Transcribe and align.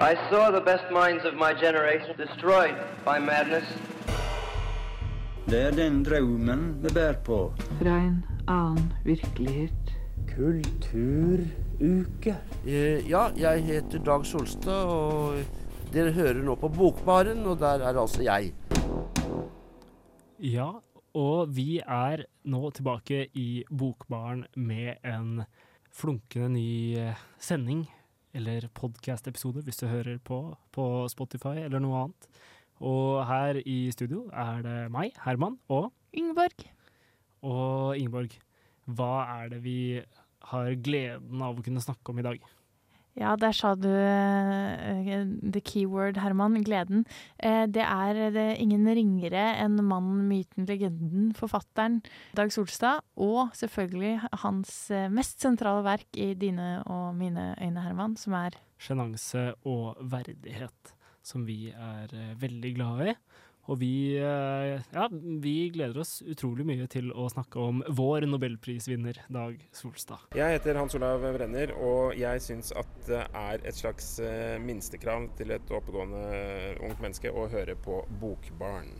I 0.00 0.14
saw 0.30 0.50
the 0.52 0.60
best 0.60 0.84
minds 0.92 1.24
of 1.24 1.34
my 1.34 1.52
generation 1.52 2.14
destroyed 2.16 2.76
by 3.04 3.18
madness. 3.18 3.64
Det 5.50 5.62
er 5.62 5.70
den 5.70 6.04
drømmen 6.04 6.76
vi 6.82 6.88
bærer 6.94 7.16
på. 7.24 7.52
Fra 7.80 7.96
en 8.04 8.24
annen 8.48 8.92
virkelighet. 9.04 9.94
Kulturuke. 10.36 12.36
Eh, 12.66 13.10
Ja, 13.10 13.24
jeg 13.36 13.62
heter 13.64 13.98
Dag 13.98 14.26
Solstad, 14.26 14.84
og 14.86 15.34
dere 15.92 16.12
hører 16.12 16.42
nå 16.46 16.54
på 16.54 16.68
Bokbaren, 16.68 17.42
og 17.46 17.58
der 17.58 17.82
er 17.82 17.98
altså 17.98 18.22
jeg. 18.22 18.52
Ja, 20.38 20.70
og 21.14 21.56
vi 21.56 21.80
er 21.82 22.22
nå 22.44 22.70
tilbake 22.70 23.26
i 23.34 23.64
Bokbaren 23.78 24.44
med 24.54 24.94
en 25.04 25.42
flunkende 25.90 26.48
ny 26.54 26.94
eh, 26.98 27.14
sending, 27.40 27.88
eller 28.36 28.68
podcast-episode, 28.74 29.62
hvis 29.64 29.80
du 29.80 29.86
hører 29.88 30.18
på 30.18 30.40
på 30.74 30.84
Spotify 31.12 31.56
eller 31.64 31.82
noe 31.82 32.04
annet. 32.04 32.28
Og 32.84 33.24
her 33.26 33.58
i 33.66 33.90
studio 33.90 34.28
er 34.30 34.62
det 34.62 34.76
meg, 34.94 35.16
Herman, 35.24 35.58
og, 35.68 35.90
Ingeborg. 36.12 36.68
og 37.42 37.98
Ingeborg. 37.98 38.36
Hva 38.86 39.42
er 39.42 39.50
det 39.52 39.62
vi 39.64 39.78
har 40.52 40.76
gleden 40.80 41.42
av 41.42 41.58
å 41.58 41.64
kunne 41.64 41.82
snakke 41.82 42.12
om 42.12 42.20
i 42.22 42.26
dag? 42.26 42.44
Ja, 43.18 43.34
der 43.38 43.54
sa 43.56 43.74
du 43.74 43.88
uh, 43.90 45.24
the 45.42 45.62
keyword, 45.64 46.20
Herman. 46.22 46.58
Gleden. 46.64 47.04
Uh, 47.42 47.66
det 47.66 47.82
er 47.84 48.30
det 48.34 48.46
ingen 48.62 48.86
ringere 48.86 49.44
enn 49.58 49.78
mannen, 49.84 50.24
myten, 50.30 50.66
legenden, 50.68 51.32
forfatteren 51.38 52.00
Dag 52.38 52.52
Solstad. 52.54 53.02
Og 53.18 53.50
selvfølgelig 53.58 54.18
hans 54.44 54.76
mest 55.14 55.42
sentrale 55.42 55.82
verk 55.86 56.18
i 56.18 56.32
dine 56.38 56.78
og 56.86 57.12
mine 57.18 57.52
øyne, 57.58 57.82
Herman, 57.82 58.16
som 58.16 58.38
er 58.38 58.58
Sjenanse 58.78 59.50
og 59.66 59.98
verdighet, 60.06 60.94
som 61.26 61.42
vi 61.48 61.72
er 61.74 62.14
veldig 62.38 62.74
glad 62.76 63.08
i. 63.10 63.14
Og 63.68 63.76
vi, 63.82 64.16
eh, 64.16 64.80
ja, 64.94 65.06
vi 65.12 65.68
gleder 65.74 66.00
oss 66.00 66.22
utrolig 66.24 66.64
mye 66.64 66.86
til 66.88 67.10
å 67.12 67.26
snakke 67.28 67.60
om 67.60 67.82
vår 67.84 68.24
nobelprisvinner, 68.30 69.20
Dag 69.28 69.60
Solstad. 69.76 70.24
Jeg 70.38 70.56
heter 70.56 70.80
Hans 70.80 70.96
Olav 70.96 71.20
Brenner, 71.36 71.74
og 71.76 72.16
jeg 72.16 72.40
syns 72.40 72.72
at 72.72 72.88
det 73.04 73.26
er 73.26 73.68
et 73.68 73.76
slags 73.76 74.14
eh, 74.24 74.56
minstekrav 74.64 75.28
til 75.36 75.52
et 75.52 75.68
oppegående 75.68 76.24
ungt 76.80 77.04
menneske 77.04 77.28
å 77.28 77.44
høre 77.52 77.76
på 77.84 78.00
Bokbarn. 78.22 78.96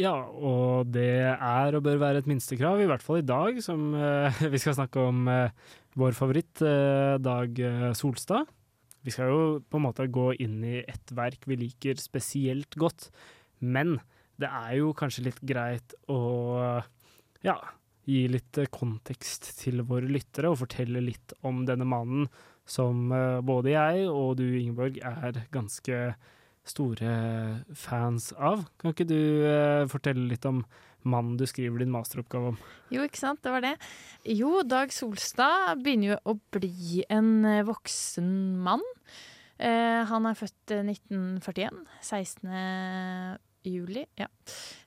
Ja, 0.00 0.14
og 0.28 0.92
det 0.92 1.08
er 1.32 1.76
og 1.76 1.84
bør 1.84 1.98
være 2.00 2.20
et 2.22 2.28
minstekrav, 2.28 2.80
i 2.80 2.88
hvert 2.88 3.04
fall 3.04 3.20
i 3.20 3.26
dag, 3.26 3.64
som 3.64 3.94
eh, 3.96 4.44
vi 4.52 4.60
skal 4.60 4.76
snakke 4.76 5.08
om 5.08 5.24
eh, 5.28 5.52
vår 6.00 6.16
favoritt, 6.16 6.60
eh, 6.60 7.16
Dag 7.20 7.60
eh, 7.64 7.92
Solstad. 7.96 8.48
Vi 9.06 9.14
skal 9.14 9.32
jo 9.32 9.42
på 9.64 9.80
en 9.80 9.86
måte 9.86 10.08
gå 10.12 10.30
inn 10.44 10.60
i 10.66 10.78
et 10.82 11.12
verk 11.16 11.46
vi 11.48 11.56
liker 11.62 12.00
spesielt 12.00 12.76
godt, 12.80 13.08
men 13.60 13.98
det 14.40 14.48
er 14.48 14.78
jo 14.80 14.94
kanskje 14.96 15.26
litt 15.28 15.40
greit 15.44 15.94
å 16.12 16.20
ja, 17.44 17.56
gi 18.08 18.24
litt 18.30 18.60
eh, 18.60 18.70
kontekst 18.72 19.52
til 19.60 19.84
våre 19.88 20.08
lyttere 20.10 20.50
og 20.50 20.60
fortelle 20.62 21.02
litt 21.04 21.34
om 21.46 21.64
denne 21.68 21.86
mannen 21.88 22.28
som 22.68 23.10
eh, 23.12 23.40
både 23.44 23.74
jeg 23.74 24.06
og 24.08 24.36
du, 24.40 24.46
Ingeborg, 24.60 25.00
er 25.00 25.44
ganske 25.54 26.02
store 26.70 27.14
fans 27.76 28.30
av. 28.36 28.66
Kan 28.80 28.94
ikke 28.94 29.08
du 29.08 29.20
eh, 29.48 29.88
fortelle 29.90 30.28
litt 30.30 30.46
om 30.48 30.62
mannen 31.08 31.36
du 31.40 31.46
skriver 31.48 31.78
din 31.82 31.92
masteroppgave 31.94 32.52
om? 32.52 32.58
Jo, 32.92 33.02
ikke 33.06 33.20
sant, 33.20 33.40
det 33.44 33.52
var 33.54 33.64
det. 33.64 33.74
Jo, 34.28 34.60
Dag 34.66 34.92
Solstad 34.92 35.80
begynner 35.84 36.14
jo 36.14 36.18
å 36.32 36.38
bli 36.56 37.04
en 37.08 37.44
eh, 37.48 37.62
voksen 37.68 38.30
mann. 38.64 38.84
Eh, 39.60 40.02
han 40.08 40.26
er 40.28 40.38
født 40.38 40.74
eh, 40.76 40.82
1941. 40.86 41.80
16. 42.00 43.38
juli. 43.68 44.06
Ja. 44.18 44.26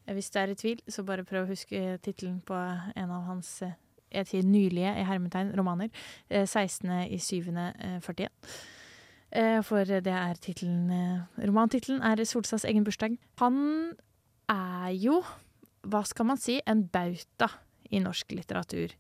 Eh, 0.08 0.14
Hvis 0.18 0.30
du 0.34 0.40
er 0.42 0.54
i 0.54 0.56
tvil, 0.60 0.82
så 0.90 1.04
bare 1.06 1.26
prøv 1.28 1.46
å 1.48 1.52
huske 1.54 1.98
tittelen 2.04 2.40
på 2.46 2.58
en 2.58 3.10
av 3.14 3.26
hans 3.30 3.56
eh, 3.66 3.76
jeg 4.14 4.28
sier 4.30 4.46
nylige 4.46 4.92
i 5.02 5.06
hermetegn 5.10 5.54
romaner. 5.58 5.90
Eh, 6.30 6.46
16. 6.46 6.90
i 7.10 7.18
7. 7.18 7.50
eh, 7.58 8.00
41. 8.02 8.30
Eh, 9.34 9.60
For 9.66 9.86
det 9.90 10.06
er 10.14 10.38
tittelen 10.42 10.90
eh, 10.94 11.46
Romantittelen 11.48 12.04
er 12.06 12.22
Solstads 12.30 12.66
egen 12.70 12.86
bursdag. 12.86 13.16
Han 13.42 13.58
er 14.50 14.92
jo 14.94 15.24
hva 15.84 16.04
skal 16.08 16.28
man 16.30 16.40
si, 16.40 16.60
en 16.66 16.86
bauta 16.92 17.50
i 17.92 18.02
norsk 18.04 18.34
litteratur. 18.36 18.94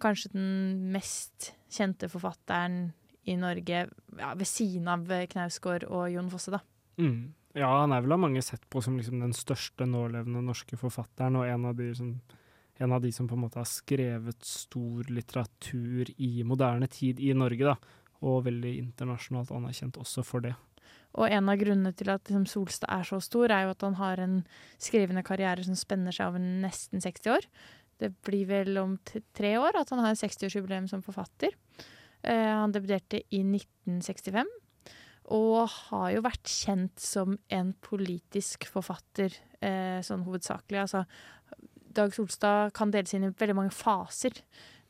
Kanskje 0.00 0.32
den 0.32 0.92
mest 0.94 1.52
kjente 1.70 2.08
forfatteren 2.10 2.92
i 3.28 3.36
Norge, 3.36 3.84
ja, 4.18 4.30
ved 4.34 4.48
siden 4.48 4.88
av 4.90 5.04
Knausgård 5.30 5.84
og 5.90 6.08
Jon 6.12 6.30
Fosse, 6.32 6.54
da. 6.54 6.62
Mm. 7.00 7.34
Ja, 7.58 7.68
han 7.80 7.92
er 7.92 8.04
vel 8.04 8.14
av 8.14 8.22
mange 8.22 8.42
sett 8.46 8.62
på 8.70 8.82
som 8.84 8.96
liksom 8.98 9.22
den 9.24 9.34
største 9.34 9.86
nålevende 9.88 10.42
norske 10.46 10.78
forfatteren, 10.78 11.40
og 11.40 11.48
en 11.50 11.66
av, 11.66 11.74
de 11.78 11.90
som, 11.98 12.12
en 12.78 12.94
av 12.94 13.02
de 13.02 13.10
som 13.14 13.28
på 13.28 13.36
en 13.36 13.44
måte 13.44 13.60
har 13.60 13.68
skrevet 13.68 14.46
stor 14.46 15.10
litteratur 15.10 16.12
i 16.16 16.30
moderne 16.46 16.88
tid 16.90 17.20
i 17.20 17.32
Norge, 17.36 17.74
da. 17.74 17.96
Og 18.20 18.44
veldig 18.46 18.74
internasjonalt 18.76 19.50
anerkjent 19.56 19.98
også 20.00 20.22
for 20.26 20.44
det. 20.44 20.54
Og 21.18 21.26
en 21.26 21.50
av 21.50 21.58
grunnene 21.58 21.92
til 21.96 22.12
at 22.12 22.28
liksom, 22.28 22.46
Solstad 22.46 22.90
er 22.94 23.06
så 23.08 23.18
stor, 23.24 23.50
er 23.50 23.66
jo 23.66 23.74
at 23.74 23.82
han 23.86 23.98
har 23.98 24.22
en 24.22 24.36
skrivende 24.78 25.24
karriere 25.26 25.64
som 25.66 25.78
spenner 25.78 26.14
seg 26.14 26.30
over 26.30 26.42
nesten 26.42 27.02
60 27.02 27.32
år. 27.34 27.48
Det 28.00 28.12
blir 28.24 28.46
vel 28.48 28.78
om 28.80 28.94
tre 29.36 29.56
år 29.60 29.76
at 29.80 29.90
han 29.92 30.04
har 30.04 30.16
60-årsjubileum 30.16 30.86
som 30.88 31.02
forfatter. 31.04 31.56
Eh, 32.22 32.52
han 32.54 32.72
debuterte 32.72 33.22
i 33.34 33.42
1965, 33.42 34.48
og 35.36 35.68
har 35.90 36.08
jo 36.14 36.24
vært 36.24 36.50
kjent 36.50 37.02
som 37.02 37.36
en 37.52 37.74
politisk 37.84 38.66
forfatter, 38.70 39.34
eh, 39.60 40.00
sånn 40.06 40.24
hovedsakelig. 40.26 40.80
Altså, 40.86 41.04
Dag 41.90 42.14
Solstad 42.14 42.70
kan 42.72 42.92
deles 42.94 43.12
inn 43.14 43.26
i 43.26 43.34
veldig 43.34 43.56
mange 43.58 43.74
faser. 43.74 44.36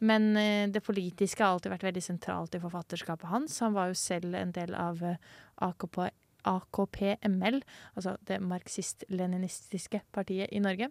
Men 0.00 0.32
eh, 0.40 0.66
det 0.72 0.82
politiske 0.84 1.44
har 1.44 1.54
alltid 1.54 1.74
vært 1.74 1.86
veldig 1.90 2.02
sentralt 2.04 2.56
i 2.56 2.62
forfatterskapet 2.62 3.30
hans. 3.30 3.58
Han 3.64 3.76
var 3.76 3.90
jo 3.90 3.98
selv 4.00 4.36
en 4.38 4.52
del 4.56 4.74
av 4.78 5.02
eh, 5.04 5.20
AKP, 5.66 6.08
AKP-ML, 6.48 7.60
altså 7.94 8.14
det 8.28 8.40
marxist-leninistiske 8.40 10.02
partiet 10.14 10.52
i 10.56 10.62
Norge. 10.64 10.88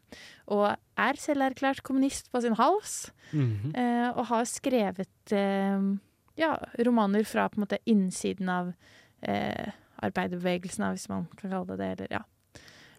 Og 0.53 0.67
er 0.69 1.21
selverklært 1.21 1.81
kommunist 1.85 2.29
på 2.33 2.43
sin 2.45 2.57
hals. 2.59 3.09
Mhm. 3.31 3.73
Eh, 3.73 4.09
og 4.13 4.29
har 4.29 4.45
skrevet 4.49 5.35
eh, 5.35 5.89
ja, 6.39 6.53
romaner 6.85 7.25
fra 7.27 7.49
på 7.49 7.59
en 7.59 7.65
måte 7.65 7.81
innsiden 7.89 8.49
av 8.53 8.73
eh, 9.25 9.73
arbeiderbevegelsen, 9.99 10.85
hvis 10.93 11.09
man 11.11 11.27
kan 11.35 11.51
kalle 11.51 11.73
det 11.73 11.81
det. 11.81 11.89
Eller, 11.95 12.19
ja. 12.19 12.23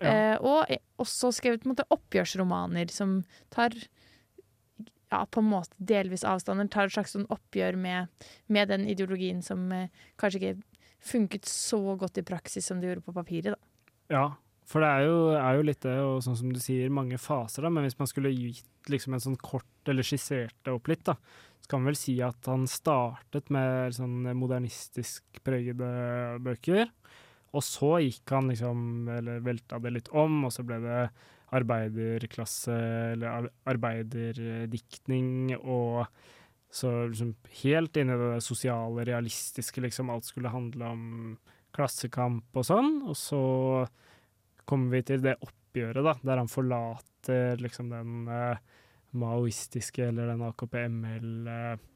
Ja. 0.01 0.11
Eh, 0.11 0.37
og 0.41 0.71
også 1.01 1.33
skrevet 1.37 1.63
på 1.63 1.69
en 1.69 1.75
måte, 1.75 1.89
oppgjørsromaner 1.93 2.93
som 2.93 3.21
tar 3.53 3.75
ja, 5.11 5.25
på 5.27 5.43
en 5.43 5.51
måte 5.51 5.75
delvis 5.77 6.25
avstander, 6.27 6.69
tar 6.71 6.89
et 6.89 6.95
slags 6.95 7.17
sånn 7.17 7.29
oppgjør 7.33 7.79
med, 7.81 8.29
med 8.47 8.71
den 8.71 8.87
ideologien 8.91 9.43
som 9.45 9.67
eh, 9.75 9.91
kanskje 10.21 10.41
ikke 10.41 10.81
funket 11.01 11.49
så 11.49 11.81
godt 11.99 12.21
i 12.21 12.27
praksis 12.27 12.69
som 12.69 12.81
det 12.81 12.91
gjorde 12.91 13.07
på 13.07 13.17
papiret. 13.17 13.57
Da. 13.57 13.61
Ja, 14.13 14.25
for 14.71 14.85
det 14.85 14.91
er 14.91 15.07
jo, 15.09 15.17
er 15.35 15.57
jo 15.59 15.67
litt 15.67 15.83
det, 15.83 15.97
og 16.05 16.21
sånn 16.23 16.39
som 16.39 16.51
du 16.55 16.61
sier, 16.63 16.93
mange 16.95 17.19
faser, 17.19 17.67
da. 17.67 17.73
Men 17.75 17.87
hvis 17.87 17.99
man 17.99 18.11
skulle 18.11 18.31
gitt 18.35 18.91
liksom 18.91 19.17
en 19.17 19.25
sånn 19.25 19.41
kort, 19.43 19.67
eller 19.91 20.07
skissert 20.07 20.55
det 20.67 20.75
opp 20.75 20.91
litt, 20.91 21.03
da, 21.09 21.17
så 21.61 21.73
kan 21.73 21.83
man 21.83 21.91
vel 21.91 21.99
si 21.99 22.15
at 22.25 22.47
han 22.51 22.69
startet 22.71 23.51
med 23.55 23.97
sånn 23.97 24.31
modernistisk 24.39 25.43
pregede 25.47 25.91
bøker. 26.45 26.87
Og 27.51 27.67
så 27.67 27.97
gikk 28.05 28.31
han 28.31 28.53
liksom, 28.53 29.09
eller 29.11 29.43
velta 29.43 29.81
det 29.83 29.95
litt 29.97 30.13
om, 30.15 30.45
og 30.47 30.55
så 30.55 30.63
ble 30.67 30.79
det 30.85 31.01
arbeiderklasse, 31.57 32.77
eller 33.15 33.49
arbeiderdiktning, 33.69 35.57
og 35.59 36.07
så 36.71 36.93
liksom 37.11 37.35
helt 37.65 37.99
inn 37.99 38.13
i 38.15 38.19
det 38.21 38.43
sosiale, 38.47 39.05
realistiske, 39.09 39.83
liksom 39.83 40.13
alt 40.15 40.29
skulle 40.29 40.53
handle 40.53 40.93
om 40.95 41.05
klassekamp 41.75 42.61
og 42.61 42.67
sånn. 42.67 42.93
Og 43.11 43.19
så 43.19 43.43
kommer 44.69 44.95
vi 44.95 45.03
til 45.11 45.25
det 45.25 45.37
oppgjøret, 45.43 46.05
da, 46.07 46.15
der 46.23 46.43
han 46.45 46.51
forlater 46.51 47.59
liksom 47.63 47.91
den 47.91 48.31
eh, 48.31 48.63
maoistiske, 49.19 50.07
eller 50.13 50.31
den 50.31 50.47
AKP-ML 50.47 51.51
eh, 51.51 51.87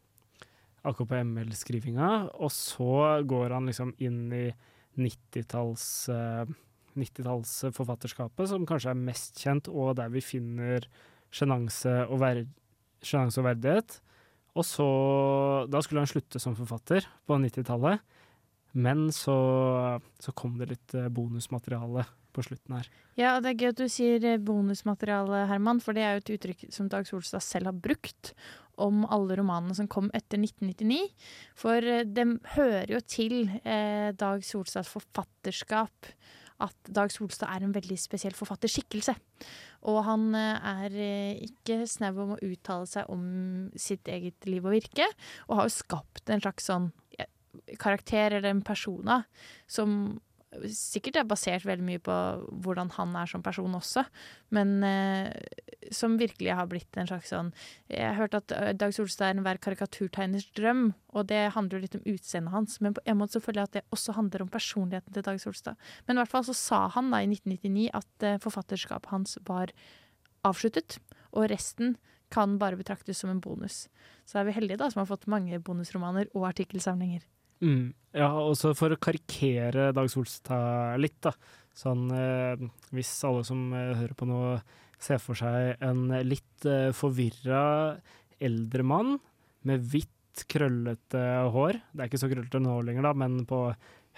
AKP-ML-skrivinga, 0.85 2.11
og 2.35 2.53
så 2.53 3.23
går 3.25 3.55
han 3.57 3.71
liksom 3.71 3.95
inn 4.05 4.27
i 4.37 4.47
90-talls 5.01 5.87
eh, 6.13 6.51
90-tallsforfatterskapet, 7.01 8.49
som 8.51 8.67
kanskje 8.69 8.93
er 8.95 9.05
mest 9.11 9.41
kjent, 9.43 9.71
og 9.71 9.97
der 10.01 10.13
vi 10.15 10.23
finner 10.25 10.87
sjenanse 11.35 12.05
og, 12.07 12.19
ver 12.23 12.45
og 12.45 13.47
verdighet. 13.47 14.01
Og 14.55 14.65
så 14.65 14.89
Da 15.71 15.81
skulle 15.83 16.05
han 16.05 16.11
slutte 16.11 16.39
som 16.39 16.57
forfatter 16.57 17.07
på 17.27 17.39
90-tallet, 17.39 18.03
men 18.75 19.11
så, 19.13 20.01
så 20.19 20.33
kom 20.35 20.59
det 20.59 20.71
litt 20.71 20.95
eh, 20.99 21.11
bonusmateriale 21.11 22.07
på 22.35 22.43
slutten 22.43 22.77
her. 22.77 22.91
Ja, 23.15 23.37
og 23.37 23.45
det 23.45 23.53
er 23.53 23.61
gøy 23.61 23.71
at 23.71 23.81
du 23.81 23.87
sier 23.93 24.27
eh, 24.27 24.41
bonusmateriale, 24.43 25.45
Herman, 25.51 25.81
for 25.83 25.97
det 25.97 26.05
er 26.05 26.17
jo 26.17 26.23
et 26.25 26.33
uttrykk 26.37 26.65
som 26.75 26.91
Dag 26.91 27.07
Solstad 27.09 27.45
selv 27.45 27.71
har 27.71 27.79
brukt 27.87 28.35
om 28.83 29.05
alle 29.07 29.37
romanene 29.39 29.77
som 29.77 29.89
kom 29.91 30.11
etter 30.17 30.41
1999. 30.43 31.01
For 31.59 31.79
eh, 31.79 32.07
det 32.07 32.27
hører 32.57 32.97
jo 32.97 33.03
til 33.07 33.37
eh, 33.63 34.11
Dag 34.19 34.45
Solstads 34.47 34.91
forfatterskap 34.91 36.11
at 36.63 36.91
Dag 36.95 37.11
Solstad 37.13 37.51
er 37.51 37.65
en 37.65 37.75
veldig 37.75 37.97
spesiell 37.99 38.37
forfatterskikkelse. 38.37 39.15
Og 39.91 40.03
han 40.07 40.29
eh, 40.39 40.69
er 40.85 40.99
eh, 41.07 41.47
ikke 41.49 41.83
snau 41.91 42.13
om 42.25 42.37
å 42.37 42.43
uttale 42.47 42.87
seg 42.91 43.11
om 43.13 43.25
sitt 43.77 44.09
eget 44.11 44.47
liv 44.49 44.65
og 44.65 44.77
virke, 44.77 45.09
og 45.49 45.59
har 45.59 45.69
jo 45.69 45.79
skapt 45.81 46.31
en 46.31 46.45
slags 46.45 46.71
sånn 46.71 46.93
karakter 47.81 48.35
eller 48.37 48.51
en 48.51 48.65
persona 48.67 49.23
som 49.71 50.19
sikkert 50.71 51.19
er 51.21 51.27
basert 51.29 51.65
veldig 51.67 51.85
mye 51.87 52.03
på 52.03 52.15
hvordan 52.65 52.91
han 52.97 53.15
er 53.19 53.31
som 53.31 53.43
person 53.45 53.75
også, 53.77 54.05
men 54.55 54.77
eh, 54.87 55.33
som 55.95 56.17
virkelig 56.21 56.55
har 56.57 56.69
blitt 56.71 56.97
en 56.99 57.09
slags 57.11 57.33
sånn 57.33 57.51
Jeg 57.91 58.07
har 58.07 58.19
hørt 58.19 58.37
at 58.39 58.55
eh, 58.57 58.73
Dag 58.79 58.95
Solstad 58.97 59.29
er 59.29 59.37
enhver 59.39 59.61
karikaturtegners 59.63 60.47
drøm, 60.57 60.87
og 61.15 61.29
det 61.33 61.43
handler 61.57 61.79
jo 61.79 61.85
litt 61.87 61.99
om 61.99 62.07
utseendet 62.15 62.55
hans, 62.55 62.79
men 62.85 62.97
på 62.97 63.05
en 63.05 63.21
måte 63.21 63.39
så 63.39 63.45
føler 63.45 63.63
jeg 63.63 63.71
at 63.71 63.77
det 63.79 63.85
også 63.97 64.17
handler 64.19 64.45
om 64.45 64.53
personligheten 64.53 65.17
til 65.17 65.27
Dag 65.27 65.43
Solstad. 65.43 65.81
Men 66.07 66.17
i 66.17 66.23
hvert 66.23 66.35
fall 66.35 66.49
så 66.49 66.57
sa 66.59 66.81
han 66.95 67.13
da 67.15 67.23
i 67.25 67.29
1999 67.31 67.91
at 68.01 68.27
eh, 68.27 68.41
forfatterskapet 68.45 69.15
hans 69.15 69.39
var 69.49 69.75
avsluttet, 70.45 70.99
og 71.35 71.49
resten 71.51 71.97
kan 72.35 72.59
bare 72.59 72.79
betraktes 72.79 73.21
som 73.21 73.31
en 73.31 73.43
bonus. 73.43 73.87
Så 74.27 74.41
er 74.41 74.49
vi 74.49 74.57
heldige 74.57 74.81
da 74.81 74.91
som 74.91 75.03
har 75.03 75.11
fått 75.11 75.29
mange 75.31 75.61
bonusromaner 75.63 76.31
og 76.35 76.49
artikkelsamlinger. 76.51 77.23
Mm. 77.63 77.93
Ja, 78.15 78.31
også 78.39 78.73
for 78.79 78.95
å 78.95 78.99
karikere 79.03 79.91
Dag 79.95 80.09
Solstad 80.13 80.99
litt, 81.03 81.19
da. 81.25 81.33
Sånn 81.75 82.07
eh, 82.15 82.61
hvis 82.95 83.11
alle 83.27 83.43
som 83.47 83.67
eh, 83.75 83.95
hører 83.99 84.15
på 84.19 84.29
nå 84.31 84.41
ser 85.03 85.19
for 85.23 85.39
seg 85.39 85.83
en 85.85 86.07
litt 86.25 86.67
eh, 86.69 86.93
forvirra 86.95 87.97
eldre 88.43 88.85
mann 88.87 89.17
med 89.69 89.83
hvitt, 89.91 90.11
krøllete 90.51 91.21
hår. 91.55 91.77
Det 91.95 92.03
er 92.03 92.09
ikke 92.11 92.19
så 92.19 92.29
krøllete 92.31 92.59
nå 92.63 92.73
lenger, 92.83 93.05
da, 93.07 93.13
men 93.15 93.45
på 93.47 93.59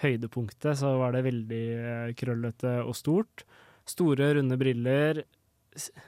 høydepunktet 0.01 0.79
så 0.79 0.95
var 0.97 1.13
det 1.13 1.25
veldig 1.27 1.65
eh, 1.77 2.13
krøllete 2.17 2.71
og 2.81 2.95
stort. 2.97 3.43
Store, 3.87 4.31
runde 4.37 4.57
briller, 4.59 5.21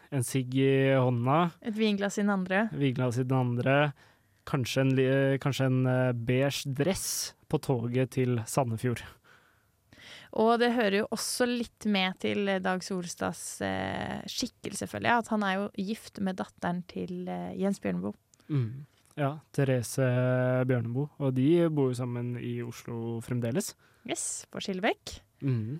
en 0.09 0.25
sigg 0.25 0.55
i 0.57 0.95
hånda, 0.97 1.51
Et 1.61 1.77
vinglass 1.77 2.17
i 2.17 2.23
den 2.23 2.33
andre. 2.33 2.63
vinglass 2.73 3.21
i 3.21 3.25
den 3.29 3.37
andre. 3.37 3.75
Kanskje 4.49 4.85
en, 4.85 4.93
kanskje 5.41 5.69
en 5.69 5.79
eh, 5.85 6.11
beige 6.13 6.71
dress 6.77 7.07
på 7.49 7.59
toget 7.61 8.15
til 8.17 8.39
Sandefjord. 8.49 9.03
Og 10.37 10.59
det 10.61 10.73
hører 10.75 10.99
jo 10.99 11.07
også 11.13 11.47
litt 11.49 11.87
med 11.89 12.19
til 12.21 12.49
Dag 12.61 12.83
Solstads 12.85 13.61
eh, 13.65 14.19
skikkelse, 14.29 14.85
føler 14.89 15.09
jeg. 15.09 15.23
At 15.23 15.31
han 15.33 15.45
er 15.45 15.55
jo 15.57 15.69
gift 15.89 16.21
med 16.25 16.37
datteren 16.41 16.83
til 16.89 17.29
eh, 17.29 17.55
Jens 17.57 17.81
Bjørneboe. 17.81 18.13
Mm. 18.49 18.85
Ja, 19.19 19.33
Therese 19.55 20.05
Bjørneboe. 20.69 21.09
Og 21.17 21.33
de 21.37 21.49
bor 21.73 21.89
jo 21.91 21.97
sammen 21.97 22.35
i 22.37 22.59
Oslo 22.65 23.17
fremdeles. 23.25 23.73
Yes, 24.09 24.45
på 24.51 24.61
Skillebekk. 24.63 25.17
Mm. 25.41 25.79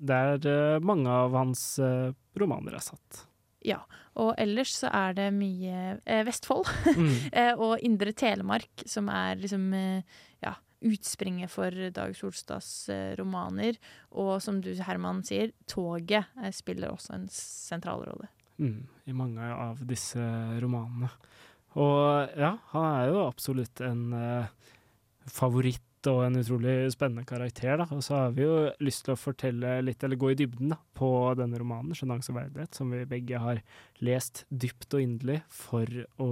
Der 0.00 0.38
eh, 0.48 0.80
mange 0.84 1.10
av 1.10 1.36
hans 1.38 1.62
eh, 1.82 2.10
romaner 2.40 2.78
er 2.78 2.84
satt. 2.84 3.24
Ja. 3.64 3.80
Og 4.20 4.34
ellers 4.38 4.74
så 4.78 4.90
er 4.94 5.16
det 5.16 5.30
mye 5.34 5.96
eh, 6.04 6.22
Vestfold 6.26 6.68
Mm. 6.94 7.14
eh, 7.32 7.52
og 7.56 7.82
Indre 7.82 8.12
Telemark 8.14 8.84
som 8.86 9.08
er 9.10 9.40
liksom 9.40 9.64
eh, 9.74 10.20
ja, 10.44 10.52
utspringet 10.84 11.50
for 11.50 11.74
Dag 11.96 12.14
Solstads 12.16 12.88
eh, 12.92 13.14
romaner. 13.18 13.80
Og 14.12 14.36
som 14.44 14.60
du, 14.62 14.70
Herman, 14.86 15.24
sier, 15.26 15.50
toget 15.66 16.28
spiller 16.54 16.92
også 16.94 17.16
en 17.16 17.26
sentral 17.32 18.04
rolle. 18.06 18.30
Mm. 18.62 18.84
I 19.10 19.16
mange 19.16 19.48
av 19.50 19.80
disse 19.88 20.22
romanene. 20.62 21.10
Og 21.74 22.36
ja, 22.38 22.52
han 22.70 22.84
er 22.92 23.08
jo 23.10 23.24
absolutt 23.24 23.82
en 23.82 24.12
eh, 24.14 24.52
favoritt 25.26 25.82
og 26.10 26.24
en 26.26 26.40
utrolig 26.40 26.92
spennende 26.94 27.24
karakter. 27.28 27.76
Da. 27.80 27.86
Og 27.94 28.02
så 28.04 28.18
har 28.18 28.34
vi 28.36 28.44
jo 28.46 28.58
lyst 28.84 29.04
til 29.06 29.14
å 29.14 29.20
fortelle 29.20 29.78
litt, 29.84 30.04
eller 30.04 30.20
gå 30.20 30.32
i 30.32 30.38
dybden 30.38 30.74
da, 30.74 30.78
på 30.96 31.08
denne 31.38 31.60
romanen, 31.60 31.94
'Sjenanse 31.94 32.32
og 32.32 32.40
verdighet', 32.40 32.74
som 32.76 32.92
vi 32.92 33.04
begge 33.08 33.40
har 33.40 33.62
lest 34.04 34.44
dypt 34.50 34.94
og 34.94 35.04
inderlig 35.04 35.40
for 35.48 35.88
å 36.20 36.30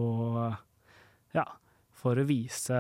ja, 1.32 1.46
for 2.02 2.18
å 2.18 2.24
vise 2.26 2.74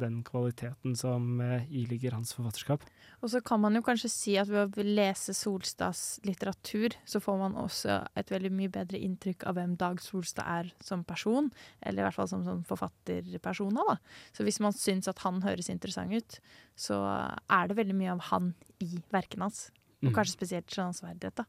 den 0.00 0.18
kvaliteten 0.26 0.92
som 0.98 1.40
eh, 1.40 1.64
iligger 1.72 2.12
hans 2.12 2.34
forfatterskap. 2.36 2.82
Og 3.24 3.30
så 3.32 3.40
kan 3.40 3.62
man 3.62 3.74
jo 3.78 3.80
kanskje 3.82 4.10
si 4.12 4.34
at 4.36 4.50
ved 4.52 4.76
å 4.76 4.84
lese 4.84 5.32
Solstads 5.34 6.20
litteratur, 6.28 6.92
så 7.08 7.16
får 7.24 7.38
man 7.40 7.56
også 7.56 7.96
et 8.20 8.28
veldig 8.30 8.50
mye 8.52 8.72
bedre 8.74 9.00
inntrykk 9.00 9.46
av 9.48 9.56
hvem 9.56 9.72
Dag 9.80 10.02
Solstad 10.04 10.44
er 10.44 10.68
som 10.84 11.06
person, 11.08 11.48
eller 11.80 12.04
i 12.04 12.06
hvert 12.06 12.18
fall 12.18 12.28
som 12.28 12.44
som 12.44 12.60
forfatterpersona, 12.68 13.86
da. 13.88 13.96
Så 14.36 14.44
hvis 14.44 14.60
man 14.60 14.76
syns 14.76 15.08
at 15.08 15.24
han 15.24 15.40
høres 15.46 15.72
interessant 15.72 16.12
ut, 16.12 16.38
så 16.76 17.00
er 17.48 17.72
det 17.72 17.80
veldig 17.80 17.96
mye 17.96 18.12
av 18.18 18.26
han 18.28 18.52
i 18.84 19.00
verkene 19.10 19.48
hans. 19.48 19.70
Og 20.04 20.12
Mm. 20.12 20.14
kanskje 20.20 20.36
spesielt 20.36 20.68
skjønnsverdighet, 20.68 21.40
da. 21.40 21.44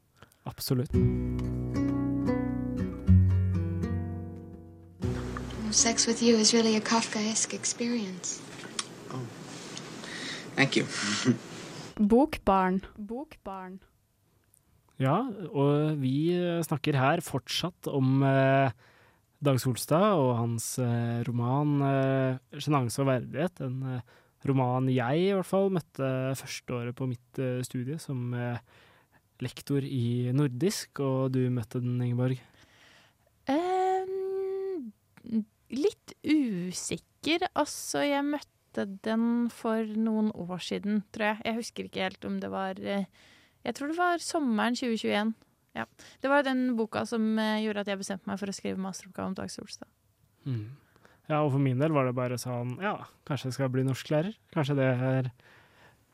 Absolutt. 0.48 0.96
Sex 5.78 6.08
with 6.08 6.24
you 6.24 6.40
is 6.42 6.56
really 6.56 6.76
a 6.76 6.82
Kafkaesque 6.82 7.54
experience. 7.54 8.42
Oh. 9.14 9.22
Thank 10.56 10.76
you. 10.76 10.88
Bokbarn. 12.12 12.82
Bokbarn. 12.98 13.76
Ja, 14.98 15.20
og 15.54 16.00
vi 16.02 16.34
snakker 16.66 16.98
her 16.98 17.22
fortsatt 17.22 17.92
om 17.94 18.24
eh, 18.26 18.74
Dag 19.38 19.62
Solstad 19.62 20.18
og 20.18 20.32
hans 20.40 20.80
eh, 20.82 21.22
roman 21.30 21.76
eh, 21.86 22.58
'Sjenanse 22.58 23.04
og 23.04 23.12
verdighet'. 23.12 23.62
En 23.68 24.00
eh, 24.00 24.16
roman 24.50 24.90
jeg 24.90 25.28
i 25.28 25.32
hvert 25.38 25.46
fall 25.46 25.70
møtte 25.78 26.10
første 26.42 26.74
året 26.74 26.98
på 26.98 27.06
mitt 27.12 27.38
eh, 27.38 27.62
studie 27.62 28.00
som 28.02 28.34
eh, 28.34 28.58
lektor 29.46 29.86
i 29.86 30.34
nordisk, 30.34 31.06
og 31.06 31.38
du 31.38 31.44
møtte 31.54 31.86
den, 31.86 32.02
Ingeborg. 32.02 32.42
Ehm, 33.46 35.46
litt 35.74 36.14
usikker. 36.24 37.48
Altså, 37.58 38.04
jeg 38.06 38.26
møtte 38.26 38.86
den 39.06 39.50
for 39.54 39.90
noen 39.98 40.30
år 40.38 40.62
siden, 40.64 41.02
tror 41.14 41.32
jeg. 41.32 41.42
Jeg 41.48 41.60
husker 41.60 41.90
ikke 41.90 42.06
helt 42.06 42.28
om 42.30 42.40
det 42.44 42.52
var 42.54 42.80
eh, 42.80 43.08
Jeg 43.66 43.76
tror 43.76 43.92
det 43.92 43.98
var 43.98 44.24
sommeren 44.24 44.78
2021. 44.78 45.34
Ja. 45.78 45.86
Det 46.22 46.32
var 46.32 46.46
den 46.46 46.70
boka 46.78 47.06
som 47.10 47.38
eh, 47.42 47.62
gjorde 47.66 47.84
at 47.84 47.92
jeg 47.92 48.02
bestemte 48.02 48.30
meg 48.30 48.40
for 48.42 48.50
å 48.50 48.56
skrive 48.56 48.82
masteroppgave 48.82 49.34
om 49.34 49.38
Dag 49.38 49.52
Solstad. 49.54 49.90
Mm. 50.48 50.78
Ja, 51.28 51.42
og 51.42 51.52
for 51.52 51.60
min 51.60 51.82
del 51.82 51.92
var 51.92 52.08
det 52.08 52.16
bare 52.16 52.38
sånn 52.40 52.78
Ja, 52.80 53.02
kanskje 53.28 53.50
jeg 53.50 53.58
skal 53.58 53.72
bli 53.74 53.84
norsklærer? 53.84 54.38
Kanskje 54.54 54.78
det 54.78 54.86
er 54.88 55.28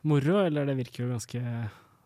moro, 0.10 0.40
eller 0.42 0.66
det 0.66 0.80
virker 0.80 1.04
jo 1.04 1.12
ganske 1.12 1.42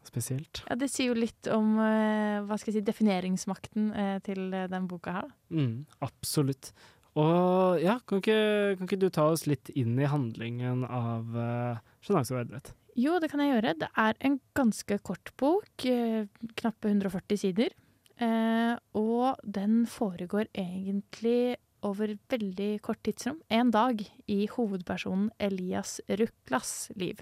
spesielt. 0.07 0.61
Ja, 0.67 0.75
det 0.79 0.89
sier 0.91 1.13
jo 1.13 1.17
litt 1.19 1.47
om 1.51 1.77
eh, 1.83 2.43
hva 2.43 2.57
skal 2.59 2.73
jeg 2.73 2.81
si, 2.81 2.87
defineringsmakten 2.89 3.89
til 4.27 4.51
den 4.51 4.91
boka 4.91 5.15
her. 5.21 5.31
Mm, 5.53 5.85
absolutt. 6.03 6.73
Og 7.17 7.81
ja, 7.81 7.97
kan 8.05 8.21
ikke, 8.21 8.41
kan 8.77 8.85
ikke 8.85 8.99
du 9.01 9.09
ta 9.13 9.25
oss 9.31 9.47
litt 9.49 9.71
inn 9.73 9.97
i 9.97 10.09
handlingen 10.09 10.83
av 10.85 11.33
uh, 11.33 11.79
og 12.07 12.35
verdighet'? 12.35 12.75
Jo, 12.97 13.19
det 13.21 13.29
kan 13.29 13.41
jeg 13.43 13.53
gjøre. 13.53 13.75
Det 13.77 13.89
er 13.93 14.17
en 14.25 14.39
ganske 14.57 14.97
kort 15.05 15.29
bok, 15.37 15.85
eh, 15.85 16.25
knappe 16.57 16.89
140 16.89 17.37
sider. 17.37 17.73
Eh, 18.17 18.73
og 18.97 19.37
den 19.45 19.85
foregår 19.85 20.49
egentlig 20.57 21.57
over 21.85 22.15
veldig 22.29 22.81
kort 22.81 23.03
tidsrom. 23.05 23.37
En 23.53 23.69
dag 23.69 24.01
i 24.25 24.47
hovedpersonen 24.49 25.29
Elias 25.37 25.99
Ruklas 26.09 26.89
liv. 26.97 27.21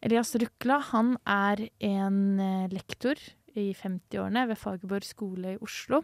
Elias 0.00 0.32
Rukla 0.40 0.80
han 0.94 1.18
er 1.28 1.68
en 1.84 2.40
eh, 2.40 2.68
lektor 2.72 3.20
i 3.52 3.74
50-årene 3.76 4.46
ved 4.48 4.56
Fagerborg 4.56 5.04
skole 5.04 5.56
i 5.58 5.60
Oslo. 5.60 6.00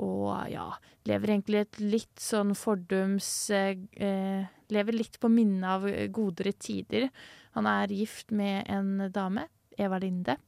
Og 0.00 0.30
ja, 0.48 0.70
lever 1.08 1.34
egentlig 1.34 1.62
et 1.62 1.80
litt 1.84 2.22
sånn 2.22 2.54
fordums 2.56 3.28
eh, 3.52 3.76
eh, 4.00 4.48
Lever 4.72 4.96
litt 4.96 5.18
på 5.20 5.28
minnet 5.28 5.68
av 5.68 5.82
godere 6.16 6.54
tider. 6.56 7.10
Han 7.58 7.68
er 7.68 7.92
gift 7.92 8.32
med 8.32 8.64
en 8.72 9.10
dame, 9.12 9.44
Eva 9.76 9.98
Linde, 10.00 10.38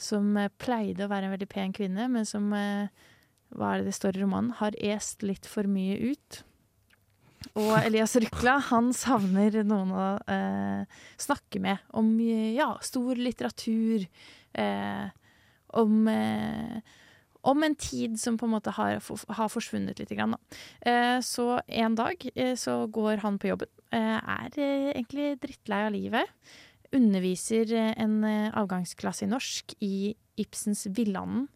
som 0.00 0.30
eh, 0.40 0.48
pleide 0.56 1.04
å 1.04 1.10
være 1.12 1.28
en 1.28 1.34
veldig 1.34 1.48
pen 1.52 1.74
kvinne, 1.76 2.08
men 2.08 2.24
som, 2.28 2.48
eh, 2.56 2.88
hva 3.52 3.74
er 3.74 3.82
det 3.82 3.90
det 3.90 3.98
står 3.98 4.16
i 4.16 4.24
romanen, 4.24 4.54
har 4.62 4.76
est 4.80 5.24
litt 5.26 5.48
for 5.50 5.68
mye 5.68 5.98
ut. 6.12 6.40
Og 7.56 7.72
Elias 7.82 8.16
Rykla, 8.16 8.56
han 8.70 8.90
savner 8.96 9.60
noen 9.68 9.92
å 9.92 10.08
eh, 10.32 11.02
snakke 11.20 11.60
med 11.62 11.84
om 11.96 12.14
ja, 12.56 12.72
stor 12.84 13.20
litteratur, 13.20 14.08
eh, 14.56 15.06
om 15.76 16.08
om 17.46 17.62
en 17.62 17.76
tid 17.78 18.18
som 18.20 18.36
på 18.38 18.46
en 18.48 18.54
måte 18.56 18.74
har, 18.74 18.98
har 19.38 19.50
forsvunnet 19.52 20.00
litt. 20.00 20.12
Grann. 20.16 20.36
Eh, 20.80 21.18
så 21.24 21.60
en 21.66 21.96
dag 21.98 22.22
eh, 22.34 22.54
så 22.58 22.78
går 22.92 23.22
han 23.24 23.38
på 23.42 23.50
jobben, 23.50 23.70
eh, 23.94 24.18
er 24.18 24.58
eh, 24.58 24.92
egentlig 24.94 25.34
drittlei 25.42 25.82
av 25.86 25.94
livet. 25.94 26.52
Underviser 26.94 27.72
en 27.98 28.20
avgangsklasse 28.54 29.26
i 29.26 29.30
norsk 29.30 29.74
i 29.82 29.96
Ibsens 30.38 30.86
Villanden. 30.94 31.48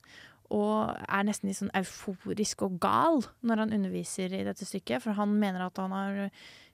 Og 0.51 0.91
er 1.07 1.23
nesten 1.23 1.47
litt 1.47 1.61
sånn 1.61 1.71
euforisk 1.79 2.65
og 2.67 2.81
gal 2.83 3.21
når 3.47 3.63
han 3.63 3.75
underviser 3.77 4.35
i 4.35 4.43
dette 4.45 4.67
stykket. 4.67 5.05
For 5.05 5.15
han 5.15 5.37
mener 5.39 5.69
at 5.69 5.79
han 5.79 5.95
har 5.95 6.19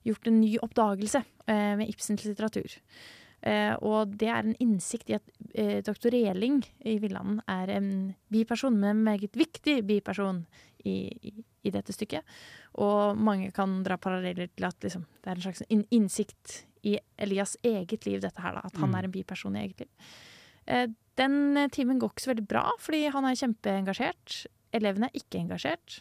gjort 0.09 0.31
en 0.31 0.41
ny 0.41 0.55
oppdagelse 0.65 1.21
med 1.47 1.85
Ibsens 1.85 2.25
litteratur. 2.25 2.79
Eh, 3.43 3.75
og 3.85 4.15
det 4.19 4.29
er 4.33 4.47
en 4.49 4.57
innsikt 4.63 5.11
i 5.13 5.17
at 5.19 5.27
eh, 5.55 5.83
doktor 5.85 6.11
Reling 6.15 6.63
i 6.89 6.97
Villanden 7.03 7.43
er 7.49 7.69
en 7.77 7.91
biperson, 8.33 8.79
men 8.81 8.91
en 8.97 9.05
meget 9.05 9.37
viktig 9.37 9.83
biperson 9.87 10.45
i, 10.85 10.97
i, 11.31 11.33
i 11.67 11.71
dette 11.75 11.93
stykket. 11.95 12.25
Og 12.83 13.17
mange 13.19 13.53
kan 13.55 13.83
dra 13.87 13.97
paralleller 14.01 14.49
til 14.57 14.67
at 14.69 14.81
liksom, 14.83 15.05
det 15.23 15.31
er 15.31 15.37
en 15.39 15.45
slags 15.47 15.63
in 15.69 15.85
innsikt 15.95 16.63
i 16.87 16.97
Elias 17.19 17.57
eget 17.67 18.07
liv, 18.07 18.21
dette 18.23 18.41
her, 18.43 18.55
da. 18.59 18.65
At 18.69 18.77
han 18.81 18.91
Mm. 18.91 18.95
er 18.99 19.05
en 19.05 19.15
biperson 19.15 19.57
i 19.57 19.63
eget 19.67 19.81
liv. 19.81 19.89
Eh, 20.67 20.87
den 21.17 21.69
timen 21.73 21.99
går 21.99 22.11
ikke 22.13 22.23
så 22.27 22.33
veldig 22.35 22.49
bra, 22.49 22.65
fordi 22.79 23.07
han 23.11 23.25
er 23.25 23.35
kjempeengasjert. 23.39 24.47
Elevene 24.75 25.07
er 25.09 25.19
ikke 25.21 25.41
engasjert. 25.41 26.01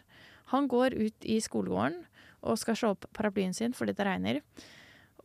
Han 0.54 0.68
går 0.68 0.94
ut 0.98 1.26
i 1.26 1.40
skolegården 1.42 2.02
og 2.46 2.58
skal 2.62 2.76
slå 2.76 2.90
opp 2.94 3.06
paraplyen 3.14 3.54
sin 3.56 3.74
fordi 3.74 3.94
det 3.98 4.06
regner. 4.06 4.42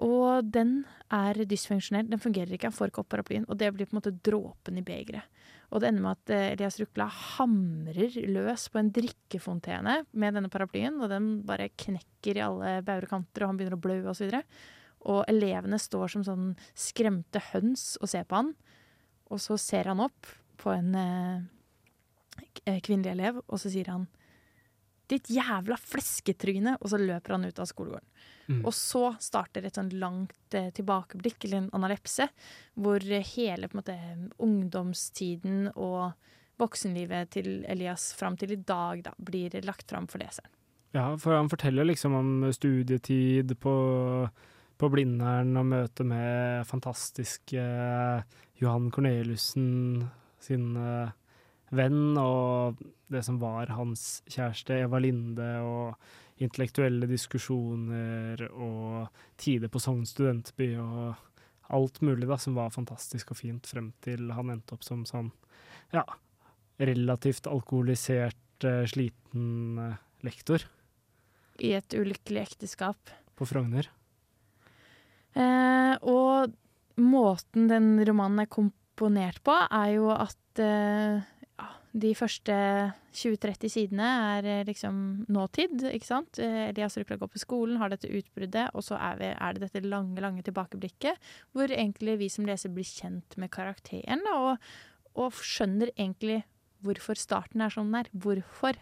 Og 0.00 0.46
den 0.48 0.80
er 1.12 1.36
dysfunksjonell, 1.44 2.08
den 2.08 2.22
fungerer 2.22 2.54
ikke, 2.54 2.70
han 2.70 2.76
får 2.76 2.90
ikke 2.90 3.02
opp 3.02 3.10
paraplyen. 3.12 3.44
Og 3.50 3.58
det 3.60 3.68
blir 3.74 3.88
på 3.88 3.94
en 3.94 4.00
måte 4.00 4.14
dråpen 4.24 4.78
i 4.80 4.84
begeret. 4.86 5.28
Og 5.70 5.82
det 5.82 5.90
ender 5.90 6.02
med 6.02 6.18
at 6.18 6.32
eh, 6.34 6.46
Elias 6.54 6.80
Rukla 6.80 7.06
hamrer 7.06 8.16
løs 8.32 8.66
på 8.72 8.80
en 8.80 8.90
drikkefontene 8.94 10.00
med 10.10 10.34
denne 10.34 10.50
paraplyen, 10.50 10.98
og 10.98 11.12
den 11.12 11.28
bare 11.46 11.68
knekker 11.78 12.40
i 12.40 12.44
alle 12.46 12.72
bauger 12.86 13.06
og 13.06 13.12
kanter, 13.12 13.44
og 13.44 13.52
han 13.52 13.60
begynner 13.60 13.78
å 13.78 13.84
blø 13.84 14.00
og 14.02 14.16
så. 14.18 14.30
Og 15.10 15.22
elevene 15.30 15.78
står 15.80 16.16
som 16.16 16.26
sånn 16.26 16.48
skremte 16.76 17.42
høns 17.52 17.94
og 18.00 18.10
ser 18.10 18.26
på 18.28 18.40
han. 18.40 18.54
Og 19.30 19.38
så 19.42 19.56
ser 19.60 19.92
han 19.92 20.02
opp 20.02 20.32
på 20.60 20.72
en 20.74 20.96
eh, 20.98 21.44
eh, 22.66 22.80
kvinnelig 22.82 23.14
elev, 23.14 23.44
og 23.46 23.60
så 23.60 23.70
sier 23.72 23.92
han 23.92 24.08
'ditt 25.10 25.30
jævla 25.34 25.76
flesketryne', 25.76 26.76
og 26.80 26.92
så 26.92 27.00
løper 27.00 27.36
han 27.36 27.44
ut 27.44 27.58
av 27.58 27.66
skolegården. 27.68 28.06
Mm. 28.50 28.60
Og 28.66 28.74
så 28.74 29.04
starter 29.22 29.66
et 29.66 29.78
sånn 29.78 29.92
langt 29.98 30.54
eh, 30.54 30.70
tilbakeblikk, 30.74 31.44
eller 31.44 31.64
en 31.64 31.72
analepse, 31.78 32.28
hvor 32.78 33.02
eh, 33.04 33.26
hele 33.34 33.70
måte, 33.74 33.96
ungdomstiden 34.42 35.72
og 35.74 36.12
voksenlivet 36.60 37.30
til 37.36 37.64
Elias 37.70 38.10
fram 38.18 38.36
til 38.36 38.54
i 38.54 38.62
dag 38.62 39.04
da, 39.06 39.14
blir 39.18 39.54
lagt 39.64 39.90
fram 39.90 40.08
for 40.10 40.22
leseren. 40.22 40.50
Ja, 40.92 41.12
for 41.22 41.36
han 41.36 41.50
forteller 41.50 41.86
liksom 41.86 42.16
om 42.18 42.30
studietid 42.52 43.54
på, 43.62 43.74
på 44.76 44.90
Blindern 44.90 45.54
og 45.60 45.68
møte 45.70 46.06
med 46.06 46.66
fantastiske 46.66 47.62
Johan 48.58 48.90
Corneliussen, 48.90 50.08
sin 50.42 50.74
eh, 50.76 51.14
venn, 51.74 52.16
og 52.18 52.80
det 53.10 53.22
som 53.26 53.38
var 53.42 53.72
hans 53.74 54.22
kjæreste 54.30 54.80
Eva 54.84 55.00
Linde, 55.02 55.50
og 55.62 56.40
intellektuelle 56.40 57.08
diskusjoner 57.10 58.46
og 58.48 59.10
tider 59.40 59.68
på 59.68 59.82
Sogn 59.82 60.06
studentby 60.08 60.72
og 60.80 61.18
alt 61.70 62.00
mulig 62.02 62.28
da, 62.28 62.38
som 62.40 62.56
var 62.56 62.72
fantastisk 62.74 63.34
og 63.34 63.38
fint 63.38 63.68
frem 63.68 63.90
til 64.04 64.32
han 64.34 64.50
endte 64.54 64.74
opp 64.74 64.86
som 64.86 65.04
sånn, 65.06 65.30
ja, 65.94 66.02
relativt 66.80 67.46
alkoholisert, 67.50 68.64
eh, 68.64 68.86
sliten 68.88 69.78
eh, 69.78 69.98
lektor 70.26 70.64
I 71.60 71.74
et 71.78 71.94
ulykkelig 71.94 72.42
ekteskap. 72.48 73.12
på 73.36 73.46
Frogner. 73.48 73.86
Eh, 75.32 75.94
og 76.02 76.52
måten 77.00 77.68
den 77.70 77.94
romanen 78.04 78.42
er 78.42 78.50
komponert 78.50 79.40
på, 79.44 79.54
er 79.54 79.92
jo 79.94 80.10
at 80.12 80.60
eh, 80.60 81.22
de 81.90 82.10
første 82.14 82.54
20-30 83.16 83.72
sidene 83.72 84.08
er 84.36 84.46
eh, 84.46 84.66
liksom 84.68 85.24
nåtid, 85.32 85.82
ikke 85.90 86.06
sant? 86.06 86.38
Eh, 86.38 86.68
Elias 86.68 86.94
Rukla 86.98 87.18
går 87.18 87.32
på 87.32 87.42
skolen, 87.42 87.80
har 87.80 87.90
dette 87.90 88.10
utbruddet, 88.10 88.68
og 88.74 88.84
så 88.86 88.98
er, 89.00 89.18
vi, 89.18 89.30
er 89.34 89.56
det 89.56 89.64
dette 89.66 89.82
lange, 89.88 90.20
lange 90.22 90.44
tilbakeblikket, 90.46 91.18
hvor 91.56 91.72
egentlig 91.74 92.18
vi 92.22 92.30
som 92.30 92.46
leser 92.46 92.70
blir 92.74 92.86
kjent 92.86 93.34
med 93.42 93.50
karakteren, 93.54 94.22
da, 94.26 94.36
og, 94.38 94.70
og 95.18 95.42
skjønner 95.42 95.90
egentlig 95.96 96.44
hvorfor 96.86 97.18
starten 97.18 97.64
er 97.64 97.74
sånn 97.74 97.90
den 97.90 98.04
er. 98.04 98.14
Hvorfor 98.14 98.78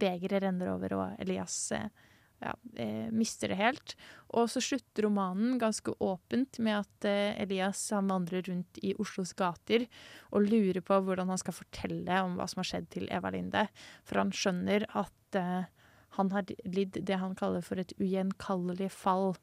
begeret 0.00 0.42
renner 0.42 0.72
over, 0.72 0.94
og 0.96 1.22
Elias 1.22 1.56
eh, 1.76 1.90
ja, 2.38 2.54
eh, 2.76 3.08
mister 3.10 3.50
det 3.52 3.58
helt. 3.58 3.94
Og 4.36 4.50
så 4.52 4.60
slutter 4.62 5.06
romanen 5.06 5.56
ganske 5.60 5.94
åpent 6.04 6.60
med 6.62 6.82
at 6.82 7.08
eh, 7.08 7.38
Elias 7.42 7.80
han 7.94 8.10
vandrer 8.10 8.44
rundt 8.48 8.80
i 8.84 8.94
Oslos 9.00 9.32
gater 9.38 9.86
og 10.30 10.46
lurer 10.46 10.80
på 10.84 11.00
hvordan 11.04 11.32
han 11.32 11.40
skal 11.40 11.56
fortelle 11.56 12.20
om 12.24 12.36
hva 12.38 12.48
som 12.50 12.62
har 12.62 12.70
skjedd 12.70 12.90
til 12.94 13.08
Eva 13.14 13.32
Linde. 13.34 13.66
For 14.06 14.22
han 14.22 14.34
skjønner 14.34 14.86
at 14.98 15.38
eh, 15.38 15.70
han 16.18 16.32
har 16.34 16.50
lidd 16.64 17.00
det 17.06 17.18
han 17.20 17.36
kaller 17.38 17.64
for 17.64 17.80
et 17.80 17.94
ugjenkallelig 17.98 18.90
fall. 18.94 19.34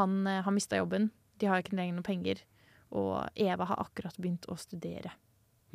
Han 0.00 0.24
eh, 0.26 0.42
har 0.46 0.56
mista 0.56 0.80
jobben, 0.80 1.10
de 1.38 1.50
har 1.50 1.62
ikke 1.62 1.76
lenger 1.78 1.98
noen 1.98 2.06
penger, 2.06 2.42
og 2.94 3.28
Eva 3.34 3.66
har 3.70 3.82
akkurat 3.82 4.18
begynt 4.20 4.46
å 4.50 4.58
studere 4.60 5.14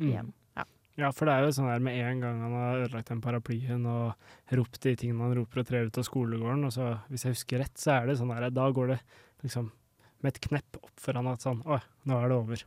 igjen. 0.00 0.32
Ja. 0.56 0.64
Ja, 1.00 1.08
for 1.16 1.28
det 1.28 1.34
er 1.34 1.46
jo 1.46 1.52
sånn 1.56 1.70
her 1.70 1.80
med 1.84 1.96
en 1.96 2.18
gang 2.20 2.40
han 2.44 2.56
har 2.58 2.82
ødelagt 2.84 3.08
den 3.08 3.22
paraplyen 3.24 3.86
og 3.88 4.56
ropt 4.58 4.82
de 4.84 4.92
tingene 5.00 5.24
han 5.24 5.38
roper 5.38 5.62
og 5.62 5.70
trer 5.70 5.88
ut 5.88 6.00
av 6.00 6.04
skolegården, 6.04 6.66
og 6.68 6.74
så, 6.74 6.90
hvis 7.08 7.24
jeg 7.24 7.36
husker 7.36 7.62
rett, 7.62 7.78
så 7.80 7.94
er 7.94 8.10
det 8.10 8.18
sånn 8.20 8.32
her, 8.34 8.50
da 8.52 8.66
går 8.74 8.92
det 8.92 8.98
liksom 9.46 9.70
med 10.20 10.34
et 10.34 10.42
knepp 10.44 10.76
opp 10.82 10.92
for 11.00 11.16
han 11.16 11.30
at 11.30 11.46
sånn, 11.46 11.62
å, 11.64 11.80
nå 12.10 12.18
er 12.18 12.28
det 12.28 12.36
over. 12.36 12.66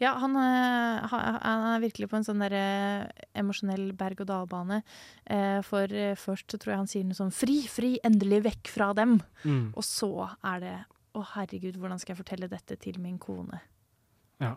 Ja, 0.00 0.14
han, 0.18 0.32
eh, 0.40 1.12
han 1.12 1.66
er 1.74 1.82
virkelig 1.84 2.08
på 2.10 2.16
en 2.18 2.24
sånn 2.26 2.40
der 2.42 2.56
eh, 2.56 3.26
emosjonell 3.38 3.92
berg-og-dal-bane. 3.98 4.80
Eh, 5.30 5.60
for 5.66 5.92
først 6.18 6.50
så 6.50 6.58
tror 6.58 6.72
jeg 6.72 6.80
han 6.80 6.90
sier 6.90 7.06
noe 7.06 7.18
sånn 7.18 7.30
'fri, 7.34 7.60
fri, 7.70 7.92
endelig 8.02 8.40
vekk 8.48 8.72
fra 8.72 8.90
dem'. 8.98 9.20
Mm. 9.44 9.68
Og 9.76 9.84
så 9.86 10.10
er 10.40 10.64
det 10.64 10.74
'å 11.12 11.22
herregud, 11.36 11.76
hvordan 11.78 12.00
skal 12.00 12.16
jeg 12.16 12.24
fortelle 12.24 12.50
dette 12.50 12.80
til 12.80 12.98
min 12.98 13.20
kone'? 13.20 13.60
Ja. 14.42 14.56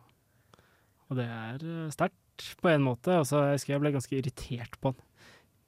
Og 1.09 1.19
det 1.19 1.27
er 1.29 1.61
eh, 1.61 1.91
sterkt 2.35 2.61
på 2.61 2.69
en 2.69 2.83
måte. 2.83 3.11
Altså, 3.11 3.43
jeg 3.45 3.59
husker 3.59 3.73
jeg 3.73 3.81
ble 3.81 3.91
ganske 3.95 4.17
irritert 4.17 4.79
på 4.81 4.93
den. 4.93 5.01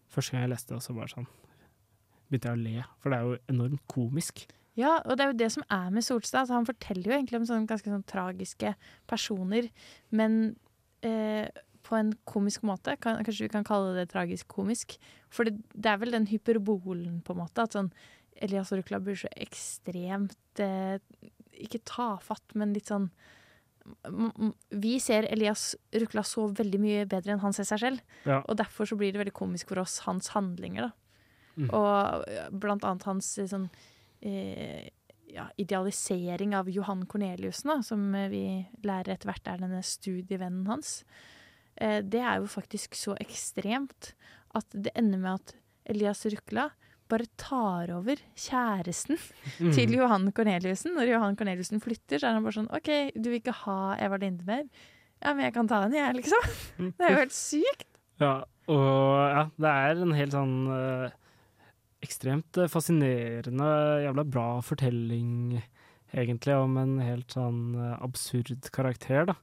Første 0.10 0.34
gang 0.34 0.46
jeg 0.46 0.54
leste 0.54 0.74
det, 0.74 0.78
og 0.78 0.84
så 0.84 0.96
bare 0.96 1.12
sånn 1.12 1.28
begynte 2.28 2.50
jeg 2.50 2.58
å 2.58 2.60
le, 2.60 2.86
for 3.00 3.10
det 3.10 3.18
er 3.18 3.28
jo 3.28 3.36
enormt 3.54 3.84
komisk. 3.88 4.42
Ja, 4.76 4.98
og 5.06 5.16
det 5.16 5.24
er 5.24 5.30
jo 5.32 5.38
det 5.40 5.52
som 5.54 5.64
er 5.72 5.94
med 5.96 6.04
Solstad. 6.04 6.42
Altså, 6.42 6.58
han 6.58 6.68
forteller 6.68 7.08
jo 7.08 7.16
egentlig 7.16 7.40
om 7.40 7.46
sånne 7.48 7.70
ganske 7.70 7.90
sånn 7.90 8.04
tragiske 8.04 8.74
personer, 9.08 9.70
men 10.12 10.58
eh, 11.08 11.48
på 11.88 11.96
en 11.96 12.12
komisk 12.28 12.66
måte. 12.68 12.98
Kan, 13.00 13.24
kanskje 13.24 13.48
vi 13.48 13.54
kan 13.54 13.66
kalle 13.68 13.96
det 13.96 14.10
tragisk-komisk. 14.12 14.98
For 15.32 15.48
det, 15.48 15.56
det 15.72 15.94
er 15.94 16.02
vel 16.02 16.12
den 16.18 16.28
hyperbolen, 16.28 17.22
på 17.24 17.34
en 17.34 17.42
måte. 17.46 17.64
At 17.64 17.78
sånn 17.78 17.94
Elias 18.44 18.74
Rukla 18.76 19.00
blir 19.02 19.18
så 19.18 19.32
ekstremt 19.34 20.62
eh, 20.62 21.00
Ikke 21.58 21.82
tafatt, 21.88 22.46
men 22.60 22.76
litt 22.76 22.92
sånn 22.92 23.08
Vi 24.70 24.94
ser 25.04 25.28
Elias 25.32 25.72
Rukla 25.96 26.24
så 26.28 26.48
veldig 26.58 26.80
mye 26.82 27.06
bedre 27.10 27.36
enn 27.36 27.44
han 27.44 27.56
ser 27.56 27.68
seg 27.70 27.82
selv. 27.84 28.16
Ja. 28.28 28.42
Og 28.44 28.58
derfor 28.60 28.90
så 28.90 28.98
blir 29.00 29.14
det 29.14 29.22
veldig 29.22 29.36
komisk 29.38 29.72
for 29.72 29.84
oss, 29.84 30.02
hans 30.08 30.32
handlinger, 30.36 30.90
da. 30.90 30.92
Mm. 31.58 31.70
Og 31.74 32.60
blant 32.62 32.84
annet 32.86 33.08
hans 33.08 33.32
eh, 33.42 33.48
sånn 33.50 33.66
eh, 34.22 34.92
ja, 35.34 35.48
idealisering 35.58 36.56
av 36.56 36.70
Johan 36.70 37.06
Corneliussen, 37.10 37.72
da, 37.72 37.80
som 37.86 38.04
eh, 38.16 38.30
vi 38.32 38.44
lærer 38.86 39.16
etter 39.16 39.32
hvert 39.32 39.50
er 39.50 39.64
denne 39.64 39.82
studievennen 39.86 40.68
hans. 40.70 41.00
Eh, 41.76 42.00
det 42.06 42.22
er 42.22 42.42
jo 42.42 42.52
faktisk 42.52 42.98
så 42.98 43.16
ekstremt 43.22 44.14
at 44.58 44.70
det 44.74 44.94
ender 44.98 45.22
med 45.22 45.42
at 45.42 45.56
Elias 45.90 46.26
Rukla 46.30 46.70
bare 47.10 47.28
tar 47.40 47.92
over 47.96 48.20
kjæresten 48.36 49.18
Mm. 49.64 49.72
til 49.74 49.94
Johan 49.98 50.28
Corneliussen. 50.36 50.94
Når 50.98 51.10
Johan 51.14 51.38
Corneliussen 51.40 51.82
flytter, 51.82 52.20
så 52.22 52.30
er 52.30 52.38
han 52.38 52.44
bare 52.46 52.58
sånn 52.60 52.70
OK, 52.76 52.90
du 53.16 53.30
vil 53.32 53.40
ikke 53.42 53.56
ha 53.66 53.80
Eva 54.04 54.20
Linde 54.22 54.46
mer? 54.48 54.66
Ja, 55.24 55.32
men 55.34 55.48
jeg 55.48 55.54
kan 55.56 55.68
ta 55.72 55.80
henne, 55.86 55.98
jeg, 55.98 56.20
liksom. 56.20 56.52
Det 56.94 57.08
er 57.08 57.16
jo 57.16 57.22
helt 57.24 57.34
sykt. 57.34 57.88
Ja, 58.22 58.34
og 58.70 59.16
ja, 59.34 59.44
det 59.58 59.72
er 59.72 60.02
en 60.04 60.14
helt 60.14 60.36
sånn 60.36 60.54
øh, 60.70 61.08
ekstremt 62.06 62.58
eh, 62.62 62.70
fascinerende, 62.70 63.70
jævla 64.06 64.26
bra 64.30 64.46
fortelling, 64.66 65.58
egentlig, 66.14 66.54
om 66.54 66.78
en 66.82 66.96
helt 67.02 67.34
sånn 67.34 67.64
øh, 67.78 67.96
absurd 68.06 68.70
karakter, 68.76 69.26
da. 69.32 69.38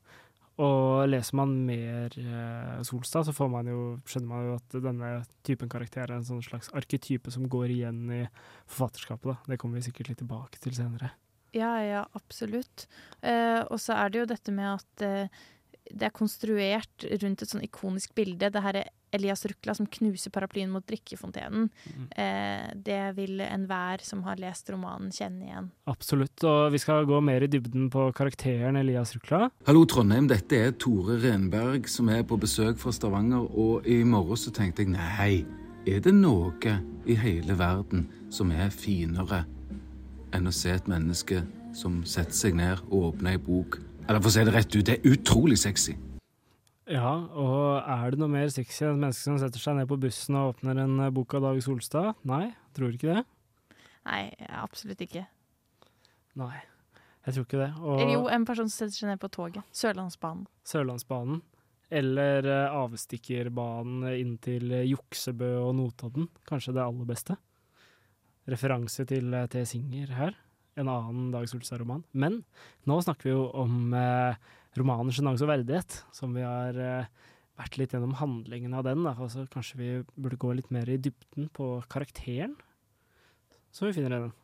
Og 0.63 1.09
leser 1.11 1.35
man 1.35 1.55
mer 1.67 2.15
eh, 2.15 2.83
Solstad, 2.87 3.27
så 3.27 3.49
man 3.51 3.67
jo, 3.67 3.81
skjønner 4.07 4.31
man 4.31 4.45
jo 4.47 4.59
at 4.61 4.77
denne 4.85 5.09
typen 5.47 5.71
karakter 5.73 6.05
er 6.07 6.15
en 6.21 6.27
sånn 6.27 6.45
slags 6.47 6.71
arketype 6.79 7.33
som 7.35 7.49
går 7.51 7.73
igjen 7.75 8.05
i 8.15 8.21
forfatterskapet. 8.69 9.33
da. 9.33 9.37
Det 9.51 9.59
kommer 9.59 9.81
vi 9.81 9.89
sikkert 9.89 10.13
litt 10.13 10.23
tilbake 10.23 10.63
til 10.63 10.77
senere. 10.77 11.11
Ja, 11.55 11.73
ja, 11.83 12.05
absolutt. 12.19 12.87
Eh, 13.23 13.63
og 13.67 13.83
så 13.83 13.99
er 13.99 14.11
det 14.11 14.23
jo 14.23 14.31
dette 14.31 14.55
med 14.55 14.71
at 14.77 15.05
eh, 15.07 15.43
det 15.91 16.09
er 16.09 16.15
konstruert 16.15 17.07
rundt 17.23 17.43
et 17.43 17.51
sånn 17.51 17.67
ikonisk 17.67 18.15
bilde. 18.15 18.51
Det 18.51 18.63
her 18.63 18.79
Elias 19.15 19.45
Rukla 19.47 19.75
som 19.77 19.87
knuser 19.87 20.33
paraplyen 20.35 20.73
mot 20.73 20.85
drikkefontenen. 20.87 21.69
Mm. 21.71 22.07
Eh, 22.11 22.71
det 22.87 23.01
vil 23.19 23.43
enhver 23.45 24.03
som 24.05 24.25
har 24.27 24.41
lest 24.43 24.71
romanen, 24.73 25.13
kjenne 25.15 25.47
igjen. 25.49 25.71
Absolutt. 25.91 26.37
Og 26.45 26.73
vi 26.75 26.81
skal 26.83 27.07
gå 27.09 27.21
mer 27.25 27.47
i 27.47 27.51
dybden 27.51 27.89
på 27.95 28.09
karakteren 28.17 28.79
Elias 28.81 29.15
Rukla. 29.17 29.49
Hallo 29.69 29.85
Trondheim, 29.91 30.29
dette 30.31 30.59
er 30.59 30.75
Tore 30.79 31.19
Renberg 31.23 31.89
som 31.91 32.11
er 32.13 32.25
på 32.27 32.39
besøk 32.41 32.81
fra 32.83 32.95
Stavanger. 32.95 33.47
Og 33.55 33.87
i 33.87 34.03
morgen 34.09 34.41
så 34.41 34.53
tenkte 34.55 34.85
jeg 34.85 34.95
nei, 34.97 35.45
er 35.85 36.01
det 36.01 36.15
noe 36.17 36.79
i 37.07 37.17
hele 37.21 37.59
verden 37.59 38.09
som 38.33 38.53
er 38.55 38.73
finere 38.73 39.45
enn 40.35 40.49
å 40.49 40.55
se 40.55 40.73
et 40.75 40.89
menneske 40.91 41.45
som 41.77 42.01
setter 42.09 42.35
seg 42.35 42.57
ned 42.59 42.81
og 42.89 43.13
åpner 43.13 43.37
ei 43.37 43.43
bok? 43.43 43.79
Eller 44.09 44.21
for 44.21 44.31
å 44.31 44.35
si 44.35 44.45
det 44.45 44.55
rett 44.55 44.75
ut, 44.75 44.85
det 44.85 44.99
er 44.99 45.15
utrolig 45.15 45.61
sexy. 45.61 45.95
Ja, 46.85 47.15
og 47.33 47.81
er 47.81 48.13
det 48.13 48.21
noe 48.21 48.29
mer 48.29 48.51
sexy 48.53 48.83
enn 48.85 48.99
et 48.99 49.05
menneske 49.07 49.25
som 49.25 49.39
setter 49.41 49.63
seg 49.63 49.79
ned 49.79 49.89
på 49.89 49.97
bussen 50.03 50.37
og 50.37 50.51
åpner 50.53 50.83
en 50.83 50.99
eh, 51.01 51.13
bok 51.17 51.33
av 51.39 51.47
Dag 51.47 51.61
Solstad? 51.65 52.19
Nei, 52.29 52.51
tror 52.77 52.93
ikke 52.93 53.15
det. 53.15 53.23
Nei, 54.05 54.21
absolutt 54.61 55.01
ikke. 55.01 55.23
Nei, 56.37 56.59
jeg 57.25 57.37
tror 57.37 57.47
ikke 57.47 57.63
det. 57.63 57.71
Og 57.81 58.03
Eller 58.03 58.13
jo, 58.19 58.27
en 58.37 58.45
person 58.45 58.69
som 58.69 58.77
setter 58.83 58.99
seg 58.99 59.09
ned 59.15 59.23
på 59.23 59.31
toget. 59.33 59.65
Sørlandsbanen. 59.73 60.45
Sørlandsbanen. 60.69 61.41
Eller 61.95 62.51
eh, 62.53 62.77
avstikkerbanen 62.77 64.05
inn 64.19 64.37
til 64.45 64.77
eh, 64.77 64.85
Juksebø 64.91 65.55
og 65.63 65.73
Notodden. 65.79 66.29
Kanskje 66.49 66.75
det 66.77 66.85
aller 66.85 67.09
beste. 67.09 67.39
Referanse 68.51 69.07
til 69.09 69.33
T. 69.49 69.65
Singer 69.65 70.13
her. 70.19 70.37
En 70.77 70.91
annen 70.93 71.33
Dag 71.33 71.49
Solstad-roman. 71.49 72.05
Men 72.13 72.43
nå 72.85 73.01
snakker 73.01 73.31
vi 73.31 73.33
jo 73.33 73.49
om 73.57 73.97
eh, 73.97 74.37
romanen 74.79 75.13
'Sjenanse 75.13 75.47
og 75.47 75.53
verdighet', 75.53 76.03
som 76.13 76.35
vi 76.35 76.43
har 76.43 76.77
eh, 76.79 77.11
vært 77.59 77.79
litt 77.79 77.95
gjennom 77.95 78.17
handlingen 78.19 78.75
av 78.75 78.85
den. 78.87 79.07
Altså, 79.07 79.47
kanskje 79.51 79.81
vi 79.81 79.91
burde 80.17 80.41
gå 80.41 80.55
litt 80.55 80.71
mer 80.75 80.89
i 80.91 80.99
dybden 80.99 81.51
på 81.55 81.77
karakteren 81.91 82.57
som 83.75 83.89
vi 83.89 83.95
finner 83.97 84.15
i 84.15 84.23
den. 84.27 84.35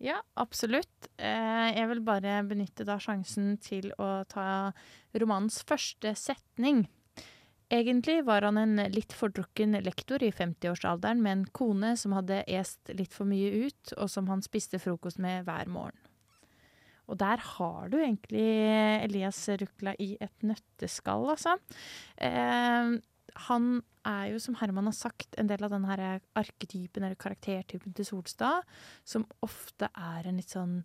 Ja, 0.00 0.22
absolutt. 0.40 1.10
Eh, 1.20 1.68
jeg 1.76 1.88
vil 1.90 2.00
bare 2.04 2.38
benytte 2.48 2.86
da 2.88 2.96
sjansen 3.02 3.58
til 3.60 3.90
å 4.00 4.24
ta 4.28 4.72
romanens 5.20 5.60
første 5.68 6.14
setning. 6.16 6.86
Egentlig 7.70 8.24
var 8.26 8.42
han 8.42 8.58
en 8.58 8.80
litt 8.90 9.12
fordrukken 9.14 9.76
lektor 9.84 10.24
i 10.26 10.32
50-årsalderen 10.34 11.20
med 11.22 11.32
en 11.36 11.44
kone 11.54 11.92
som 12.00 12.16
hadde 12.16 12.40
est 12.48 12.90
litt 12.96 13.12
for 13.14 13.28
mye 13.30 13.68
ut, 13.68 13.92
og 14.00 14.08
som 14.10 14.26
han 14.32 14.42
spiste 14.42 14.80
frokost 14.82 15.20
med 15.22 15.44
hver 15.46 15.68
morgen. 15.70 15.99
Og 17.10 17.18
der 17.18 17.42
har 17.42 17.90
du 17.90 17.98
egentlig 17.98 18.46
Elias 19.04 19.42
Rukla 19.60 19.96
i 19.98 20.12
et 20.22 20.46
nøtteskall, 20.46 21.28
altså. 21.34 21.56
Eh, 22.16 22.98
han 23.46 23.68
er 24.06 24.30
jo, 24.32 24.40
som 24.42 24.56
Herman 24.60 24.88
har 24.88 24.96
sagt, 24.96 25.34
en 25.38 25.50
del 25.50 25.64
av 25.66 25.74
den 25.74 25.86
her 25.88 26.22
arketypen 26.38 27.04
eller 27.04 27.18
karaktertypen 27.20 27.94
til 27.94 28.06
Solstad, 28.08 28.66
som 29.04 29.26
ofte 29.44 29.90
er 29.90 30.26
en 30.26 30.40
litt 30.40 30.54
sånn 30.54 30.80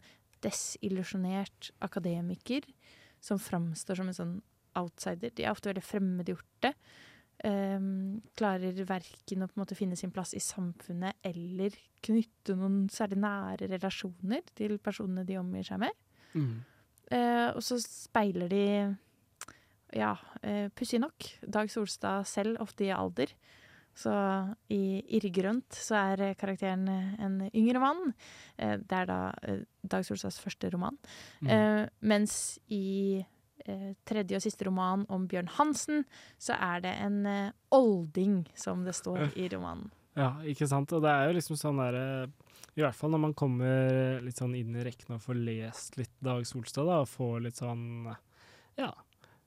desillusjonert 0.45 1.71
akademiker 1.85 2.67
som 3.23 3.41
framstår 3.41 4.01
som 4.01 4.11
en 4.11 4.17
sånn 4.17 4.37
outsider. 4.77 5.33
De 5.33 5.45
er 5.45 5.53
ofte 5.53 5.71
veldig 5.71 5.85
fremmedgjorte. 5.85 6.73
Um, 7.43 8.21
klarer 8.39 8.77
verken 8.87 9.43
å 9.43 9.47
på 9.49 9.57
en 9.57 9.61
måte 9.65 9.75
finne 9.75 9.97
sin 9.99 10.13
plass 10.15 10.31
i 10.37 10.39
samfunnet 10.39 11.19
eller 11.27 11.73
knytte 12.05 12.55
noen 12.55 12.85
særlig 12.93 13.19
nære 13.25 13.67
relasjoner 13.73 14.45
til 14.55 14.77
personene 14.79 15.25
de 15.27 15.35
omgir 15.41 15.67
seg 15.67 15.81
med. 15.83 16.04
Mm. 16.35 16.55
Eh, 17.15 17.49
og 17.53 17.61
så 17.63 17.77
speiler 17.81 18.49
de, 18.51 18.65
ja, 19.95 20.13
eh, 20.43 20.67
pussig 20.75 20.99
nok, 21.01 21.27
Dag 21.41 21.71
Solstad 21.71 22.27
selv, 22.29 22.59
ofte 22.63 22.87
i 22.87 22.93
alder. 22.95 23.31
Så 23.95 24.11
i 24.75 24.99
Irrgrønt 25.15 25.77
så 25.79 25.95
er 26.11 26.33
karakteren 26.35 26.83
en 26.91 27.37
yngre 27.55 27.79
mann. 27.79 28.11
Eh, 28.59 28.75
det 28.81 28.97
er 29.03 29.07
da 29.07 29.19
eh, 29.47 29.63
Dag 29.87 30.03
Solstads 30.03 30.41
første 30.43 30.69
roman. 30.73 30.97
Mm. 31.39 31.51
Eh, 31.55 31.83
mens 32.03 32.59
i 32.67 33.23
eh, 33.63 33.93
tredje 34.03 34.35
og 34.35 34.43
siste 34.43 34.67
roman 34.67 35.05
om 35.07 35.29
Bjørn 35.31 35.53
Hansen, 35.55 36.03
så 36.37 36.57
er 36.59 36.83
det 36.83 36.95
en 37.05 37.21
eh, 37.29 37.53
olding, 37.75 38.41
som 38.59 38.83
det 38.83 38.97
står 38.99 39.29
i 39.39 39.47
romanen. 39.55 39.87
Ja, 40.15 40.31
ikke 40.47 40.67
sant. 40.71 40.93
Og 40.95 41.03
det 41.03 41.11
er 41.11 41.27
jo 41.27 41.35
liksom 41.37 41.57
sånn 41.59 41.81
derre 41.81 42.05
I 42.75 42.83
hvert 42.83 42.95
fall 42.95 43.11
når 43.13 43.23
man 43.27 43.35
kommer 43.37 44.21
litt 44.23 44.39
sånn 44.39 44.55
inn 44.57 44.75
i 44.75 44.85
rekken 44.85 45.17
og 45.17 45.23
får 45.23 45.41
lest 45.41 45.99
litt 45.99 46.13
Dag 46.23 46.45
Solstad, 46.47 46.87
da, 46.87 47.01
og 47.03 47.11
får 47.11 47.43
litt 47.47 47.59
sånn 47.59 48.07
Ja. 48.79 48.93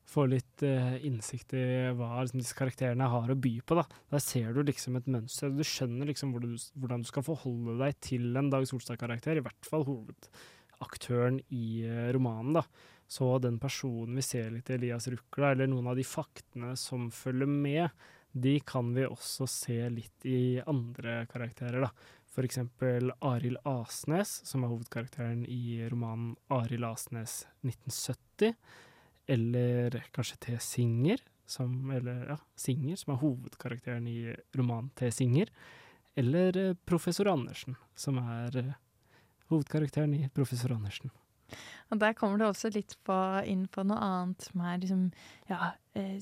Får 0.09 0.31
litt 0.33 0.63
uh, 0.65 0.95
innsikt 1.05 1.53
i 1.53 1.63
hva 1.93 2.23
liksom, 2.23 2.41
disse 2.41 2.57
karakterene 2.57 3.11
har 3.13 3.29
å 3.29 3.37
by 3.37 3.59
på. 3.61 3.77
da. 3.77 3.85
Der 4.09 4.23
ser 4.25 4.55
du 4.57 4.63
liksom 4.65 4.97
et 4.97 5.09
mønster. 5.09 5.53
Du 5.53 5.61
skjønner 5.61 6.09
liksom 6.09 6.33
hvor 6.33 6.41
du, 6.41 6.55
hvordan 6.81 7.05
du 7.05 7.11
skal 7.11 7.27
forholde 7.27 7.77
deg 7.83 7.99
til 8.01 8.31
en 8.41 8.49
Dag 8.49 8.65
Solstad-karakter. 8.71 9.37
I 9.37 9.45
hvert 9.45 9.69
fall 9.69 9.85
hovedaktøren 9.85 11.43
i 11.53 11.85
uh, 11.85 12.09
romanen. 12.17 12.57
da. 12.57 12.65
Så 13.09 13.35
den 13.45 13.61
personen 13.61 14.17
vi 14.17 14.25
ser 14.25 14.49
litt 14.53 14.73
i 14.73 14.79
Elias 14.79 15.11
Rukla, 15.13 15.53
eller 15.53 15.69
noen 15.69 15.93
av 15.93 16.01
de 16.01 16.09
faktene 16.09 16.73
som 16.81 17.11
følger 17.13 17.49
med, 17.49 18.09
de 18.33 18.59
kan 18.61 18.93
vi 18.95 19.07
også 19.07 19.47
se 19.51 19.79
litt 19.91 20.27
i 20.29 20.61
andre 20.67 21.25
karakterer. 21.31 21.81
da. 21.81 21.91
Eksempel 22.39 23.11
Arild 23.19 23.59
Asnes, 23.67 24.31
som 24.47 24.63
er 24.63 24.71
hovedkarakteren 24.71 25.41
i 25.51 25.89
romanen 25.91 26.37
Arild 26.55 26.87
Asnes 26.87 27.49
1970. 27.67 28.55
Eller 29.27 29.97
kanskje 30.15 30.37
T. 30.41 30.59
Singer, 30.63 31.19
som, 31.47 31.91
eller, 31.91 32.29
ja, 32.31 32.37
Singer, 32.55 32.97
som 32.97 33.17
er 33.17 33.21
hovedkarakteren 33.25 34.07
i 34.07 34.37
romanen 34.55 34.93
T. 34.95 35.11
Singer. 35.11 35.51
Eller 36.15 36.57
eh, 36.57 36.77
Professor 36.87 37.29
Andersen, 37.29 37.77
som 37.95 38.21
er 38.23 38.57
eh, 38.63 38.77
hovedkarakteren 39.51 40.15
i 40.15 40.29
Professor 40.35 40.73
Andersen. 40.77 41.11
Og 41.89 42.01
der 42.01 42.15
kommer 42.17 42.39
det 42.39 42.49
også 42.51 42.71
litt 42.75 42.97
på, 43.07 43.17
inn 43.49 43.67
på 43.73 43.85
noe 43.89 43.99
annet 44.05 44.49
som 44.51 44.65
er 44.69 44.81
liksom, 44.83 45.05
ja, 45.49 45.73
eh, 45.97 46.19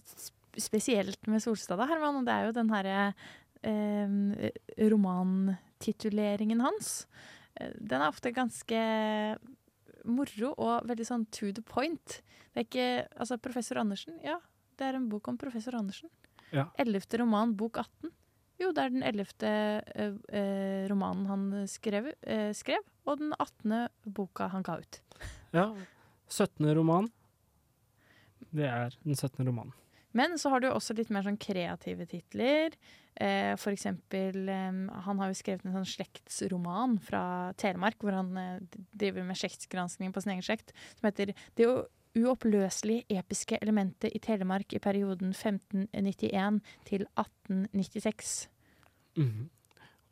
spesielt 0.61 1.27
med 1.31 1.43
Solstad, 1.45 1.79
da, 1.81 1.87
Herman. 1.91 2.21
Og 2.21 2.27
det 2.29 2.35
er 2.35 2.47
jo 2.49 2.55
den 2.57 2.71
herre 2.73 2.99
eh, 3.63 4.51
romantituleringen 4.93 6.61
hans. 6.65 7.07
Eh, 7.61 7.73
Den 7.79 8.03
er 8.03 8.09
ofte 8.11 8.33
ganske 8.35 8.81
moro 10.07 10.53
og 10.55 10.87
veldig 10.87 11.07
sånn 11.09 11.27
to 11.35 11.51
the 11.53 11.65
point. 11.67 12.21
Det 12.55 12.63
er 12.63 12.69
ikke 12.69 12.91
Altså, 13.19 13.39
Professor 13.43 13.81
Andersen, 13.83 14.21
ja, 14.25 14.39
det 14.79 14.87
er 14.87 14.99
en 14.99 15.09
bok 15.11 15.29
om 15.29 15.39
professor 15.41 15.75
Andersen. 15.77 16.11
Ja. 16.53 16.69
Ellevte 16.79 17.19
roman, 17.19 17.57
bok 17.59 17.81
18. 17.83 18.13
Jo, 18.61 18.71
det 18.73 18.85
er 18.87 18.93
den 18.95 19.05
ellevte 19.05 19.49
eh, 19.93 20.15
eh, 20.33 20.87
romanen 20.89 21.27
han 21.29 21.43
skrev, 21.69 22.13
eh, 22.25 22.53
skrev, 22.57 22.81
og 23.05 23.19
den 23.21 23.35
18. 23.37 23.89
boka 24.17 24.49
han 24.49 24.65
ga 24.65 24.79
ut. 24.81 25.01
Ja. 25.53 25.67
17. 26.29 26.65
roman. 26.75 27.11
Det 28.57 28.65
er 28.71 28.95
den 29.05 29.15
17. 29.15 29.45
romanen. 29.45 29.75
Men 30.17 30.39
så 30.41 30.49
har 30.53 30.63
du 30.65 30.69
også 30.71 30.95
litt 30.97 31.11
mer 31.13 31.27
sånn 31.27 31.37
kreative 31.41 32.07
titler. 32.09 32.73
Eh, 33.17 33.55
for 33.61 33.73
eksempel 33.73 34.49
eh, 34.53 34.79
Han 35.07 35.21
har 35.23 35.31
jo 35.31 35.37
skrevet 35.39 35.65
en 35.65 35.77
sånn 35.79 35.89
slektsroman 35.89 36.99
fra 37.05 37.53
Telemark, 37.61 37.99
hvor 38.01 38.17
han 38.17 38.33
eh, 38.41 38.81
driver 38.97 39.25
med 39.29 39.39
slektsgranskning 39.41 40.13
på 40.13 40.21
sin 40.25 40.35
egen 40.37 40.45
slekt, 40.45 40.73
som 40.99 41.09
heter 41.09 41.33
'Det 41.57 41.67
u- 41.69 41.87
uoppløselige 42.17 43.05
episke 43.13 43.59
elementet 43.61 44.13
i 44.15 44.19
Telemark 44.25 44.73
i 44.73 44.79
perioden 44.81 45.35
1591 45.35 46.61
til 46.85 47.07
1896'. 47.17 48.49
Mhm. 49.17 49.51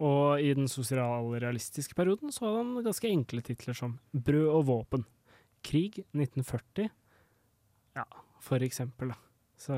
Og 0.01 0.40
i 0.43 0.53
den 0.53 0.67
sosialrealistiske 0.69 1.95
perioden 1.95 2.33
så 2.33 2.45
hadde 2.47 2.57
han 2.64 2.85
ganske 2.85 3.09
enkle 3.09 3.40
titler 3.43 3.75
som 3.75 3.99
Brød 4.12 4.49
og 4.49 4.67
våpen, 4.67 5.05
Krig 5.64 6.05
1940, 6.12 6.90
ja, 7.97 8.05
for 8.40 8.59
eksempel. 8.59 9.09
Da. 9.09 9.14
Så 9.64 9.77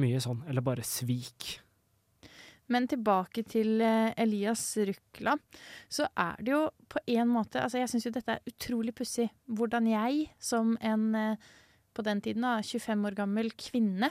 mye 0.00 0.20
sånn. 0.22 0.42
Eller 0.48 0.64
bare 0.64 0.84
Svik. 0.86 1.56
Men 2.72 2.88
tilbake 2.90 3.44
til 3.46 3.80
eh, 3.84 4.10
Elias 4.18 4.64
Rukla, 4.88 5.36
så 5.86 6.08
er 6.18 6.40
det 6.42 6.50
jo 6.50 6.64
på 6.90 6.98
en 7.14 7.30
måte 7.30 7.60
Altså, 7.62 7.78
jeg 7.78 7.92
syns 7.92 8.08
jo 8.08 8.14
dette 8.16 8.34
er 8.34 8.50
utrolig 8.50 8.94
pussig. 8.96 9.28
Hvordan 9.46 9.86
jeg, 9.92 10.26
som 10.42 10.74
en 10.82 11.12
eh, 11.14 11.46
på 11.96 12.04
den 12.04 12.20
tiden 12.20 12.44
da, 12.44 12.58
25 12.60 13.06
år 13.08 13.16
gammel 13.16 13.52
kvinne, 13.56 14.10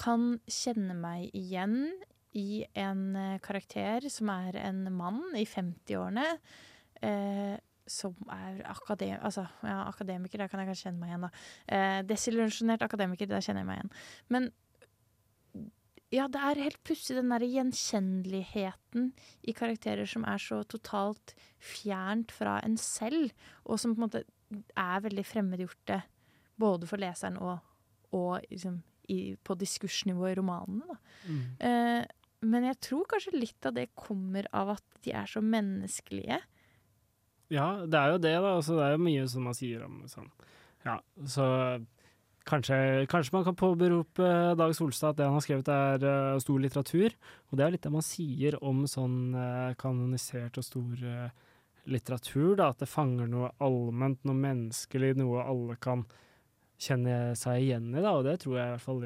kan 0.00 0.36
kjenne 0.50 0.94
meg 0.98 1.32
igjen 1.36 1.90
i 2.38 2.62
en 2.78 3.16
eh, 3.16 3.40
karakter 3.44 4.06
som 4.12 4.30
er 4.32 4.60
en 4.62 4.84
mann 4.94 5.22
i 5.36 5.44
50-årene. 5.48 6.28
Eh, 7.02 7.56
som 7.92 8.16
er 8.32 8.62
akadem 8.70 9.14
altså, 9.20 9.44
ja, 9.66 9.82
akademiker, 9.86 10.42
der 10.42 10.50
kan 10.50 10.62
jeg 10.62 10.70
kanskje 10.70 10.88
kjenne 10.88 11.02
meg 11.02 11.12
igjen, 11.12 11.26
da. 11.26 11.30
Eh, 11.76 12.00
desillusjonert 12.08 12.84
akademiker, 12.86 13.30
der 13.30 13.44
kjenner 13.44 13.64
jeg 13.64 13.70
meg 13.70 13.80
igjen. 13.80 13.94
Men 14.32 14.50
ja, 16.12 16.26
det 16.28 16.40
er 16.44 16.60
helt 16.66 16.80
pussig, 16.84 17.16
den 17.16 17.32
derre 17.32 17.48
gjenkjenneligheten 17.48 19.12
i 19.48 19.54
karakterer 19.56 20.08
som 20.08 20.26
er 20.28 20.40
så 20.42 20.60
totalt 20.68 21.32
fjernt 21.56 22.34
fra 22.36 22.58
en 22.66 22.76
selv, 22.80 23.32
og 23.64 23.80
som 23.80 23.94
på 23.94 24.02
en 24.02 24.06
måte 24.08 24.24
er 24.76 25.04
veldig 25.06 25.24
fremmedgjorte 25.24 26.02
både 26.60 26.88
for 26.88 27.00
leseren 27.00 27.38
og, 27.40 27.62
og 28.12 28.42
liksom 28.50 28.82
i, 29.10 29.34
på 29.40 29.56
diskursnivå 29.58 30.28
i 30.28 30.36
romanene. 30.38 30.84
Da. 30.88 30.98
Mm. 31.26 31.40
Eh, 31.68 32.18
men 32.52 32.66
jeg 32.66 32.80
tror 32.88 33.08
kanskje 33.10 33.36
litt 33.38 33.68
av 33.68 33.76
det 33.76 33.88
kommer 33.98 34.48
av 34.56 34.74
at 34.76 35.00
de 35.06 35.14
er 35.16 35.30
så 35.30 35.42
menneskelige. 35.44 36.40
Ja, 37.52 37.66
det 37.84 37.98
er 37.98 38.14
jo 38.14 38.20
det, 38.22 38.32
da. 38.40 38.54
Altså, 38.56 38.76
det 38.78 38.86
er 38.86 38.94
jo 38.96 39.04
mye 39.04 39.26
som 39.28 39.44
man 39.48 39.56
sier 39.56 39.84
om 39.84 40.00
sånn 40.10 40.30
Ja, 40.86 40.96
så 41.28 41.46
kanskje, 42.48 43.06
kanskje 43.12 43.36
man 43.36 43.44
kan 43.46 43.58
påberope 43.58 44.30
Dag 44.58 44.74
Solstad 44.74 45.12
at 45.12 45.20
det 45.20 45.28
han 45.28 45.36
har 45.36 45.44
skrevet 45.44 45.70
er 45.70 46.06
uh, 46.06 46.40
stor 46.42 46.62
litteratur. 46.62 47.14
Og 47.50 47.58
det 47.58 47.66
er 47.66 47.74
litt 47.76 47.84
det 47.84 47.92
man 47.94 48.06
sier 48.06 48.56
om 48.64 48.84
sånn 48.90 49.36
uh, 49.36 49.76
kanonisert 49.78 50.58
og 50.58 50.66
stor 50.66 51.04
uh, 51.04 51.28
litteratur, 51.92 52.56
da. 52.58 52.70
At 52.72 52.82
det 52.82 52.90
fanger 52.90 53.30
noe 53.30 53.52
allment, 53.62 54.22
noe 54.26 54.38
menneskelig, 54.38 55.14
noe 55.20 55.44
alle 55.44 55.76
kan 55.82 56.06
kjenne 56.82 57.36
seg 57.38 57.66
igjen 57.66 57.92
i, 57.92 58.00
da. 58.00 58.16
Og 58.16 58.24
det 58.26 58.40
tror 58.42 58.58
jeg 58.58 58.70
i 58.70 58.76
hvert 58.76 58.86
fall 58.86 59.04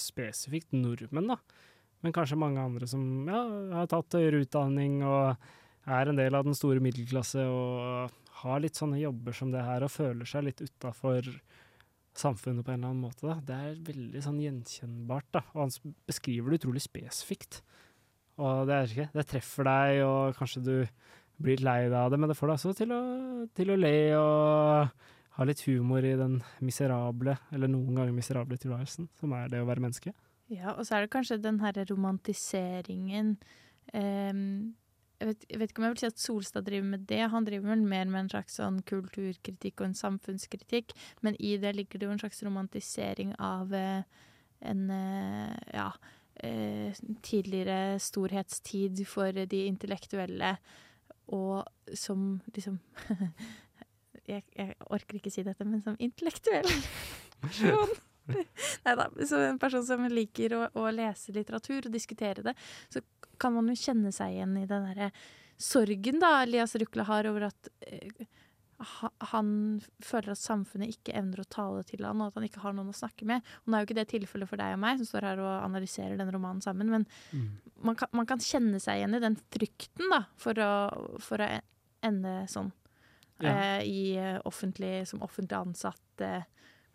spesifikt 0.00 0.76
nordmenn, 0.76 1.34
da. 1.34 1.40
Men 2.00 2.14
kanskje 2.16 2.38
mange 2.40 2.62
andre 2.62 2.86
som 2.88 3.02
ja, 3.28 3.42
har 3.74 3.88
tatt 3.90 4.16
høyere 4.16 4.46
utdanning 4.46 5.02
og 5.04 5.50
er 5.86 6.10
en 6.10 6.18
del 6.18 6.36
av 6.36 6.44
den 6.46 6.56
store 6.56 6.82
middelklasse 6.84 7.44
og 7.48 8.18
har 8.42 8.62
litt 8.62 8.78
sånne 8.78 9.00
jobber 9.00 9.36
som 9.36 9.52
det 9.52 9.64
her 9.64 9.84
og 9.84 9.92
føler 9.92 10.28
seg 10.28 10.46
litt 10.46 10.62
utafor 10.64 11.28
samfunnet 12.16 12.66
på 12.66 12.72
en 12.72 12.80
eller 12.80 12.92
annen 12.92 13.04
måte. 13.04 13.26
Da. 13.26 13.36
Det 13.46 13.56
er 13.56 13.84
veldig 13.86 14.22
sånn 14.24 14.40
gjenkjennbart, 14.42 15.28
da. 15.36 15.44
og 15.54 15.62
han 15.66 15.94
beskriver 16.08 16.50
det 16.50 16.60
utrolig 16.60 16.82
spesifikt. 16.84 17.60
Og 18.40 18.66
det, 18.68 18.76
er 18.76 19.12
det 19.14 19.26
treffer 19.28 19.68
deg, 19.68 20.02
og 20.06 20.36
kanskje 20.38 20.64
du 20.64 20.74
blir 21.40 21.62
lei 21.64 21.84
deg 21.86 21.96
av 21.96 22.10
det, 22.12 22.20
men 22.20 22.32
det 22.32 22.36
får 22.36 22.50
deg 22.50 22.58
også 22.58 22.74
til 22.76 22.94
å, 22.96 23.00
til 23.56 23.72
å 23.72 23.78
le 23.80 23.94
og 24.18 25.06
ha 25.36 25.46
litt 25.46 25.62
humor 25.68 26.04
i 26.04 26.16
den 26.18 26.40
miserable, 26.64 27.36
eller 27.54 27.70
noen 27.70 27.96
ganger 27.96 28.16
miserable 28.16 28.58
tilværelsen, 28.60 29.08
som 29.20 29.32
er 29.36 29.52
det 29.52 29.62
å 29.62 29.68
være 29.68 29.84
menneske. 29.84 30.12
Ja, 30.50 30.74
og 30.74 30.82
så 30.84 30.96
er 30.96 31.06
det 31.06 31.12
kanskje 31.14 31.38
den 31.40 31.60
herre 31.62 31.84
romantiseringen 31.88 33.36
um, 33.94 34.72
jeg 35.20 35.28
vet, 35.28 35.42
jeg 35.50 35.60
vet, 35.60 35.70
ikke 35.70 35.82
om 35.82 35.84
jeg 35.84 35.92
vil 35.92 36.00
si 36.00 36.08
at 36.08 36.22
Solstad 36.22 36.64
driver 36.64 36.86
med 36.88 37.04
det. 37.10 37.20
Han 37.28 37.44
driver 37.44 37.74
vel 37.74 37.82
mer 37.84 38.08
med 38.08 38.22
en 38.22 38.30
slags 38.32 38.56
sånn 38.56 38.80
kulturkritikk 38.88 39.82
og 39.82 39.90
en 39.90 39.98
samfunnskritikk, 39.98 40.94
men 41.26 41.36
i 41.36 41.56
det 41.60 41.74
ligger 41.76 42.00
det 42.00 42.08
jo 42.08 42.14
en 42.14 42.22
slags 42.22 42.40
romantisering 42.46 43.34
av 43.36 43.74
eh, 43.76 44.00
en 44.70 44.86
eh, 44.96 45.56
ja, 45.76 45.90
eh, 46.40 46.96
tidligere 47.26 47.98
storhetstid 48.00 49.04
for 49.08 49.44
de 49.44 49.64
intellektuelle, 49.68 50.54
og 51.36 51.68
som 51.92 52.40
liksom 52.48 52.80
jeg, 54.30 54.46
jeg, 54.56 54.74
orker 54.88 55.20
ikke 55.20 55.32
si 55.32 55.44
dette, 55.44 55.68
men 55.68 55.84
som 55.84 56.00
intellektuell 56.00 56.70
person. 57.44 57.92
Nei 58.86 58.96
da. 58.98 59.08
Så 59.26 59.40
en 59.44 59.60
person 59.60 59.86
som 59.86 60.06
liker 60.10 60.56
å, 60.56 60.64
å, 60.78 60.88
lese 60.94 61.34
litteratur 61.36 61.88
og 61.88 61.94
diskutere 61.94 62.44
det, 62.50 62.56
så 62.92 63.02
kan 63.40 63.54
man 63.56 63.70
jo 63.72 63.78
kjenne 63.78 64.12
seg 64.14 64.36
igjen 64.36 64.56
i 64.60 64.68
den 64.68 64.88
derre 64.90 65.10
sorgen 65.60 66.20
da 66.22 66.38
Elias 66.42 66.74
Rukla 66.80 67.04
har 67.08 67.28
over 67.28 67.50
at 67.50 67.68
eh, 67.84 68.24
han 69.32 69.48
føler 70.04 70.32
at 70.32 70.40
samfunnet 70.40 70.94
ikke 70.94 71.14
evner 71.18 71.42
å 71.42 71.48
tale 71.52 71.82
til 71.84 72.04
han, 72.06 72.20
og 72.22 72.30
at 72.30 72.38
han 72.38 72.46
ikke 72.46 72.62
har 72.62 72.74
noen 72.76 72.92
å 72.92 72.96
snakke 72.96 73.26
med. 73.28 73.44
Og 73.62 73.68
nå 73.68 73.76
er 73.76 73.82
jo 73.82 73.88
ikke 73.90 73.98
det 73.98 74.06
tilfellet 74.14 74.48
for 74.48 74.60
deg 74.60 74.76
og 74.76 74.80
meg, 74.80 75.00
som 75.00 75.10
står 75.10 75.26
her 75.28 75.42
og 75.44 75.50
analyserer 75.52 76.16
den 76.16 76.32
romanen 76.32 76.64
sammen, 76.64 76.88
men 76.92 77.04
mm. 77.32 77.48
man, 77.84 77.98
kan, 78.00 78.08
man, 78.16 78.28
kan, 78.30 78.40
kjenne 78.40 78.80
seg 78.80 79.02
igjen 79.02 79.18
i 79.18 79.22
den 79.22 79.36
frykten 79.52 80.12
da, 80.12 80.22
for 80.40 80.62
å, 80.64 80.70
for 81.22 81.44
å 81.44 81.50
ende 82.08 82.34
sånn. 82.48 82.72
Ja. 83.40 83.52
Eh, 83.52 83.84
i 83.88 84.00
eh, 84.20 84.40
offentlig, 84.48 85.06
som 85.08 85.22
offentlig 85.24 85.56
ansatt 85.56 86.24
eh, 86.24 86.42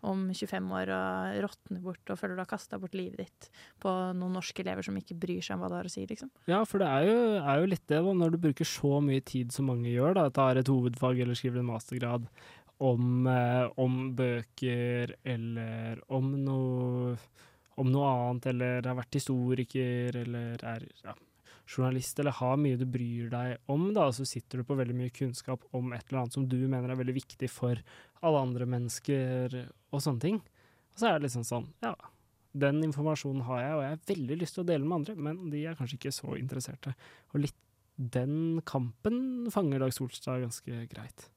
om 0.06 0.26
25 0.32 0.72
år 0.78 0.92
og 0.96 1.38
råtner 1.46 1.82
bort 1.84 2.12
og 2.12 2.20
føler 2.20 2.38
du 2.38 2.42
har 2.42 2.50
kasta 2.50 2.78
bort 2.82 2.96
livet 2.96 3.24
ditt 3.24 3.48
på 3.82 3.92
noen 4.16 4.36
norske 4.38 4.62
elever 4.64 4.86
som 4.86 4.98
ikke 4.98 5.18
bryr 5.22 5.44
seg 5.44 5.56
om 5.56 5.64
hva 5.64 5.70
du 5.72 5.78
har 5.78 5.88
å 5.88 5.92
si, 5.92 6.04
liksom. 6.08 6.30
Ja, 6.50 6.62
for 6.68 6.82
det 6.82 6.90
er 6.90 7.08
jo, 7.08 7.16
er 7.40 7.62
jo 7.62 7.72
litt 7.72 7.86
det, 7.86 8.02
da, 8.06 8.14
når 8.22 8.36
du 8.36 8.42
bruker 8.48 8.68
så 8.68 9.00
mye 9.04 9.24
tid 9.26 9.54
som 9.54 9.70
mange 9.72 9.90
gjør, 9.92 10.16
da, 10.18 10.28
tar 10.34 10.60
et 10.60 10.70
hovedfag 10.70 11.24
eller 11.24 11.38
skriver 11.38 11.62
en 11.62 11.70
mastergrad 11.72 12.30
om, 12.86 13.26
eh, 13.32 13.64
om 13.82 14.00
bøker 14.16 15.16
eller 15.24 16.02
om 16.12 16.32
noe 16.44 17.16
om 17.76 17.90
noe 17.92 18.08
annet, 18.08 18.46
eller 18.52 18.86
har 18.88 18.96
vært 18.96 19.18
historiker, 19.18 20.16
eller 20.22 20.62
er 20.64 20.86
ja, 21.04 21.12
journalist, 21.66 22.18
eller 22.22 22.36
har 22.38 22.58
mye 22.60 22.78
du 22.78 22.84
bryr 22.88 23.30
deg 23.32 23.70
om, 23.72 23.88
da, 23.96 24.08
så 24.14 24.26
sitter 24.28 24.62
du 24.62 24.66
på 24.68 24.76
veldig 24.78 24.96
mye 24.96 25.14
kunnskap 25.14 25.64
om 25.76 25.92
et 25.96 26.04
eller 26.06 26.22
annet 26.22 26.36
som 26.38 26.46
du 26.48 26.58
mener 26.64 26.92
er 26.92 27.00
veldig 27.00 27.16
viktig 27.16 27.50
for 27.50 27.80
alle 28.22 28.42
andre 28.46 28.68
mennesker, 28.76 29.56
og 29.90 30.02
sånne 30.02 30.22
ting. 30.22 30.42
Og 30.94 31.02
så 31.02 31.10
er 31.10 31.18
det 31.18 31.26
liksom 31.26 31.46
sånn, 31.46 31.68
ja, 31.84 31.94
den 32.56 32.80
informasjonen 32.86 33.44
har 33.48 33.62
jeg, 33.62 33.74
og 33.74 33.84
jeg 33.84 33.94
har 33.94 34.10
veldig 34.12 34.40
lyst 34.40 34.56
til 34.56 34.64
å 34.64 34.68
dele 34.70 34.86
med 34.86 35.00
andre, 35.00 35.16
men 35.28 35.40
de 35.52 35.62
er 35.66 35.78
kanskje 35.78 35.98
ikke 35.98 36.14
så 36.14 36.36
interesserte. 36.38 36.94
Og 37.34 37.42
litt 37.44 37.58
den 37.96 38.60
kampen 38.68 39.48
fanger 39.52 39.80
Dag 39.82 39.92
Solstad 39.96 40.42
ganske 40.44 40.86
greit. 40.90 41.28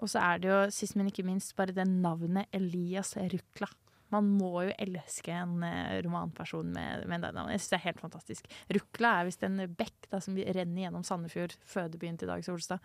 Og 0.00 0.10
så 0.12 0.20
er 0.20 0.40
det 0.40 0.50
jo, 0.50 0.60
sist 0.72 0.96
men 0.96 1.08
ikke 1.10 1.24
minst, 1.24 1.54
bare 1.56 1.74
det 1.76 1.86
navnet 1.88 2.52
Elias 2.56 3.14
Rukla. 3.16 3.68
Man 4.14 4.28
må 4.38 4.52
jo 4.68 4.74
elske 4.82 5.34
en 5.34 5.58
uh, 5.64 5.96
romanperson 6.06 6.68
med, 6.74 7.06
med 7.10 7.24
det 7.24 7.32
navnet. 7.34 7.56
Jeg 7.56 7.64
syns 7.64 7.72
det 7.72 7.78
er 7.78 7.86
helt 7.88 8.02
fantastisk. 8.04 8.50
Rukla 8.76 9.12
er 9.18 9.28
visst 9.28 9.46
en 9.46 9.62
bekk 9.78 10.10
da, 10.12 10.20
som 10.22 10.36
renner 10.38 10.86
gjennom 10.86 11.06
Sandefjord, 11.06 11.56
fødebyen 11.66 12.20
til 12.20 12.30
Dag 12.30 12.44
Solstad. 12.46 12.84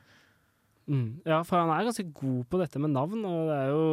Mm. 0.90 1.22
Ja, 1.28 1.42
for 1.46 1.62
han 1.62 1.70
er 1.74 1.86
ganske 1.88 2.08
god 2.18 2.48
på 2.50 2.62
dette 2.62 2.82
med 2.82 2.96
navn, 2.96 3.22
og 3.28 3.52
det 3.52 3.60
er 3.60 3.76
jo 3.76 3.86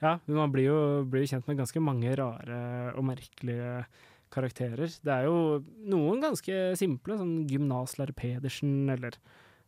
Ja, 0.00 0.14
man 0.32 0.48
blir 0.48 0.64
jo, 0.64 0.78
blir 1.12 1.26
kjent 1.28 1.44
med 1.44 1.58
ganske 1.60 1.80
mange 1.84 2.14
rare 2.16 2.60
og 2.96 3.04
merkelige 3.04 3.84
karakterer. 4.32 4.88
Det 4.88 5.12
er 5.12 5.26
jo 5.26 5.60
noen 5.92 6.22
ganske 6.24 6.54
simple, 6.80 7.18
sånn 7.20 7.42
gymnaslærer 7.50 8.16
Pedersen 8.16 8.88
eller 8.88 9.18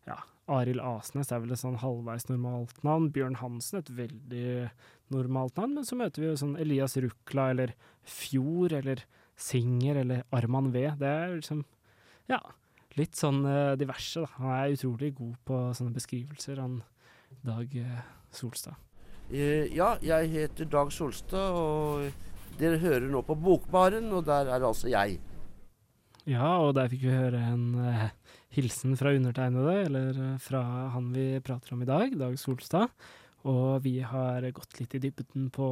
ja, 0.09 0.17
Arild 0.51 0.83
Asnes 0.83 1.31
er 1.31 1.43
vel 1.43 1.53
et 1.55 1.61
sånn 1.61 1.79
halvveis 1.83 2.31
normalt 2.31 2.81
navn. 2.87 3.11
Bjørn 3.15 3.39
Hansen 3.43 3.83
et 3.83 3.93
veldig 3.95 4.71
normalt 5.13 5.61
navn. 5.61 5.77
Men 5.79 5.87
så 5.89 5.99
møter 5.99 6.25
vi 6.25 6.31
jo 6.31 6.41
sånn 6.41 6.57
Elias 6.61 6.97
Rukla 7.01 7.51
eller 7.53 7.77
Fjord 8.09 8.75
eller 8.81 9.05
Singer 9.39 10.03
eller 10.03 10.27
Arman 10.35 10.73
V. 10.75 10.89
Det 11.01 11.13
er 11.13 11.39
liksom 11.39 11.65
Ja 12.31 12.41
litt 12.99 13.19
sånn 13.19 13.43
uh, 13.47 13.75
diverse, 13.79 14.23
da. 14.23 14.31
Han 14.39 14.55
er 14.57 14.77
utrolig 14.77 15.13
god 15.17 15.37
på 15.49 15.61
sånne 15.77 15.97
beskrivelser, 15.97 16.61
han 16.63 16.81
Dag 17.43 17.73
uh, 17.81 18.01
Solstad. 18.35 18.77
Uh, 19.33 19.69
ja, 19.73 19.95
jeg 20.05 20.33
heter 20.35 20.69
Dag 20.71 20.93
Solstad, 20.95 21.57
og 21.57 22.59
dere 22.61 22.81
hører 22.83 23.09
nå 23.11 23.23
på 23.27 23.37
Bokbaren, 23.39 24.11
og 24.13 24.27
der 24.29 24.53
er 24.53 24.67
altså 24.69 24.91
jeg. 24.93 25.21
Ja, 26.29 26.59
og 26.63 26.77
der 26.77 26.91
fikk 26.93 27.07
vi 27.09 27.17
høre 27.17 27.41
en 27.51 27.73
hilsen 28.55 28.95
fra 29.01 29.15
undertegnede, 29.17 29.79
eller 29.89 30.21
fra 30.45 30.63
han 30.93 31.09
vi 31.17 31.27
prater 31.43 31.75
om 31.75 31.83
i 31.83 31.89
dag, 31.89 32.15
Dag 32.21 32.37
Solstad. 32.39 32.93
Og 33.49 33.83
vi 33.85 33.99
har 34.07 34.45
gått 34.55 34.79
litt 34.79 34.95
i 34.95 35.03
dybden 35.03 35.49
på 35.55 35.69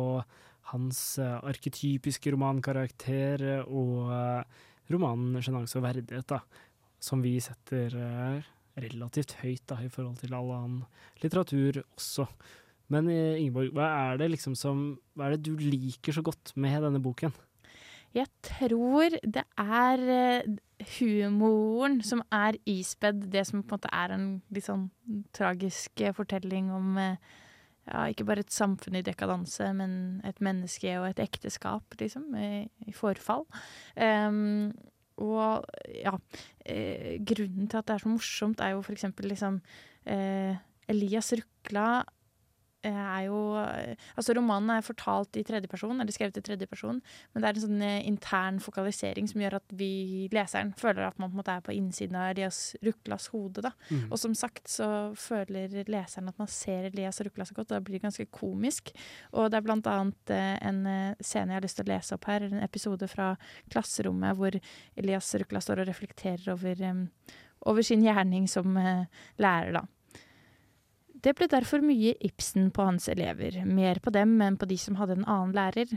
hans 0.73 1.01
arketypiske 1.19 2.33
romankarakter 2.35 3.63
og 3.63 4.11
romanen 4.91 5.39
'Sjenanse 5.39 5.79
og 5.79 5.87
verdighet', 5.87 6.29
da 6.31 6.41
som 7.01 7.23
vi 7.25 7.35
setter 7.43 7.97
eh, 7.97 8.49
relativt 8.85 9.37
høyt 9.41 9.65
da, 9.71 9.81
i 9.83 9.91
forhold 9.93 10.21
til 10.21 10.35
all 10.37 10.53
annen 10.55 10.81
litteratur 11.23 11.83
også. 11.83 12.27
Men 12.93 13.09
eh, 13.11 13.41
Ingeborg, 13.41 13.73
hva 13.77 13.91
er 14.11 14.21
det 14.21 14.33
liksom 14.35 14.57
som 14.59 14.83
Hva 15.15 15.29
er 15.29 15.37
det 15.37 15.49
du 15.49 15.55
liker 15.61 16.17
så 16.17 16.25
godt 16.27 16.55
med 16.61 16.83
denne 16.85 17.03
boken? 17.03 17.33
Jeg 18.17 18.27
tror 18.43 19.15
det 19.23 19.45
er 19.63 20.01
eh, 20.13 20.49
humoren 20.99 22.01
som 22.03 22.25
er 22.35 22.59
ispedd 22.69 23.29
det 23.33 23.47
som 23.49 23.63
på 23.63 23.77
en 23.77 23.79
måte 23.79 23.93
er 23.95 24.17
en 24.17 24.27
litt 24.51 24.67
sånn 24.67 24.89
tragisk 25.37 26.03
fortelling 26.17 26.73
om 26.75 26.99
ja, 27.91 28.07
ikke 28.07 28.27
bare 28.29 28.45
et 28.45 28.55
samfunn 28.55 29.01
i 29.01 29.05
dekadanse, 29.07 29.73
men 29.77 29.93
et 30.27 30.41
menneske 30.45 30.95
og 31.01 31.09
et 31.11 31.23
ekteskap, 31.25 31.99
liksom, 32.01 32.31
i, 32.39 32.65
i 32.87 32.95
forfall. 32.95 33.47
Um, 33.99 34.71
og 35.21 35.67
ja, 35.93 36.15
eh, 36.65 37.19
grunnen 37.27 37.69
til 37.69 37.81
at 37.81 37.89
det 37.89 37.97
er 37.97 38.05
så 38.05 38.13
morsomt, 38.13 38.63
er 38.65 38.77
jo 38.77 38.85
for 38.87 38.97
eksempel 38.97 39.29
liksom 39.29 39.61
eh, 40.09 40.57
Elias 40.89 41.33
Rukla 41.37 42.03
er 42.87 43.27
jo 43.27 43.39
eh, 43.61 43.97
Altså, 44.17 44.35
romanen 44.37 44.73
er 44.75 44.85
fortalt 44.85 45.37
i 45.39 45.45
tredjeperson, 45.47 46.01
eller 46.01 46.15
skrevet 46.15 46.39
i 46.41 46.45
tredjeperson, 46.45 47.01
men 47.33 47.43
det 47.43 47.49
er 47.49 47.59
en 47.59 47.65
sånn 47.65 47.85
eh, 47.85 48.07
intern 48.09 48.61
fokalisering 48.63 49.29
som 49.31 49.43
gjør 49.43 49.59
at 49.61 49.75
vi, 49.77 50.29
leseren, 50.35 50.73
føler 50.79 51.07
at 51.07 51.19
man 51.21 51.31
på 51.31 51.37
en 51.37 51.41
måte 51.43 51.57
er 51.57 51.65
på 51.67 51.75
innsiden 51.77 52.19
av 52.19 52.31
Elias 52.33 52.61
Ruklas 52.85 53.29
hode, 53.35 53.65
da. 53.67 53.73
Mm. 53.91 54.07
Og 54.09 54.23
som 54.23 54.37
sagt 54.39 54.71
så 54.73 54.89
føler 55.19 55.77
leseren 55.91 56.33
at 56.33 56.41
man 56.41 56.51
ser 56.51 56.89
Elias 56.91 57.21
Rukla 57.25 57.47
så 57.49 57.57
godt, 57.59 57.71
og 57.71 57.77
da 57.77 57.83
blir 57.85 57.99
det 57.99 58.05
ganske 58.07 58.29
komisk. 58.35 58.95
Og 59.35 59.51
det 59.51 59.61
er 59.61 59.67
blant 59.67 59.91
annet 59.91 60.35
en 60.35 60.83
scene 61.21 61.53
jeg 61.53 61.59
har 61.59 61.65
lyst 61.65 61.81
til 61.81 61.89
å 61.89 61.93
lese 61.93 62.17
opp 62.17 62.27
her, 62.31 62.47
en 62.47 62.65
episode 62.65 63.09
fra 63.11 63.33
klasserommet 63.73 64.39
hvor 64.39 64.57
Elias 64.99 65.31
Rukla 65.41 65.63
står 65.65 65.83
og 65.83 65.91
reflekterer 65.91 66.53
over, 66.55 66.85
over 67.71 67.87
sin 67.87 68.05
gjerning 68.05 68.49
som 68.51 68.77
lærer, 68.77 69.75
da. 69.81 69.87
Det 71.21 71.35
ble 71.37 71.49
derfor 71.53 71.83
mye 71.85 72.15
Ibsen 72.25 72.71
på 72.73 72.85
hans 72.87 73.09
elever, 73.13 73.61
mer 73.65 74.01
på 74.01 74.13
dem 74.15 74.39
enn 74.41 74.57
på 74.57 74.69
de 74.71 74.79
som 74.81 74.97
hadde 74.97 75.19
en 75.19 75.27
annen 75.29 75.53
lærer. 75.57 75.93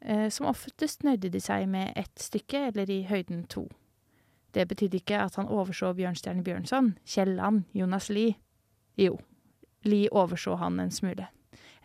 Eh, 0.00 0.28
som 0.30 0.46
oftest 0.46 1.04
nøyde 1.04 1.30
de 1.32 1.40
seg 1.42 1.66
med 1.68 1.92
ett 1.96 2.18
stykke, 2.20 2.68
eller 2.70 2.90
i 2.90 3.02
høyden 3.08 3.44
to. 3.52 3.66
Det 4.54 4.68
betydde 4.68 5.00
ikke 5.00 5.20
at 5.20 5.36
han 5.36 5.48
overså 5.52 5.92
Bjørnstjerne 5.96 6.44
Bjørnson, 6.44 6.94
Kielland, 7.04 7.64
Jonas 7.76 8.08
Lie. 8.08 8.36
Jo, 8.96 9.18
Lie 9.84 10.08
overså 10.12 10.56
han 10.56 10.80
en 10.80 10.90
smule. 10.94 11.28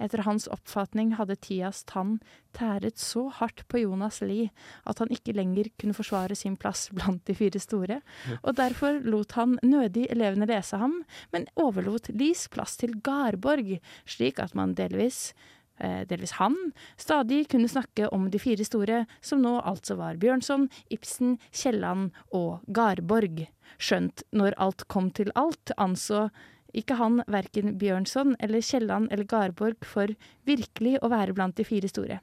Etter 0.02 0.24
hans 0.26 0.48
oppfatning 0.52 1.14
hadde 1.20 1.38
Tias 1.42 1.84
tann 1.90 2.18
tæret 2.58 3.00
så 3.00 3.28
hardt 3.38 3.64
på 3.72 3.84
Jonas 3.84 4.22
Lie 4.26 4.50
at 4.90 5.02
han 5.02 5.12
ikke 5.14 5.36
lenger 5.38 5.70
kunne 5.80 5.96
forsvare 5.98 6.36
sin 6.38 6.58
plass 6.60 6.90
blant 6.96 7.24
de 7.30 7.36
fire 7.38 7.62
store, 7.62 8.02
og 8.42 8.58
derfor 8.58 9.00
lot 9.06 9.38
han 9.38 9.58
nødig 9.64 10.08
elevene 10.12 10.50
lese 10.50 10.80
ham, 10.82 11.02
men 11.32 11.48
overlot 11.60 12.12
Lies 12.16 12.48
plass 12.52 12.78
til 12.82 12.98
Garborg, 13.04 13.78
slik 14.10 14.42
at 14.42 14.56
man 14.58 14.76
delvis 14.78 15.32
eh, 15.80 16.02
delvis 16.10 16.38
han, 16.40 16.58
stadig 16.98 17.46
kunne 17.52 17.70
snakke 17.72 18.10
om 18.14 18.30
de 18.32 18.42
fire 18.42 18.66
store, 18.68 19.04
som 19.22 19.44
nå 19.44 19.58
altså 19.60 19.98
var 20.00 20.20
Bjørnson, 20.22 20.70
Ibsen, 20.90 21.38
Kielland 21.52 22.12
og 22.32 22.62
Garborg. 22.74 23.46
Skjønt, 23.82 24.26
når 24.36 24.58
alt 24.62 24.88
kom 24.92 25.12
til 25.16 25.32
alt, 25.40 25.74
anså 25.78 26.30
ikke 26.78 26.98
han 27.00 27.22
verken 27.32 27.78
Bjørnson 27.82 28.36
eller 28.40 28.64
Kielland 28.66 29.12
eller 29.12 29.28
Garborg 29.30 29.88
for 29.88 30.14
virkelig 30.48 30.98
å 31.02 31.12
være 31.12 31.36
blant 31.38 31.58
de 31.60 31.68
fire 31.68 31.90
store. 31.92 32.20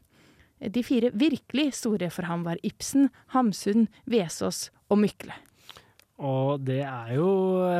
De 0.59 0.83
fire 0.83 1.13
virkelig 1.15 1.73
store 1.79 2.09
for 2.11 2.27
ham 2.27 2.43
var 2.47 2.59
Ibsen, 2.67 3.13
Hamsun, 3.35 3.87
Vesaas 4.11 4.69
og 4.91 4.99
Mykle. 5.05 5.37
Og 6.19 6.65
det 6.67 6.81
er 6.83 7.13
jo 7.15 7.29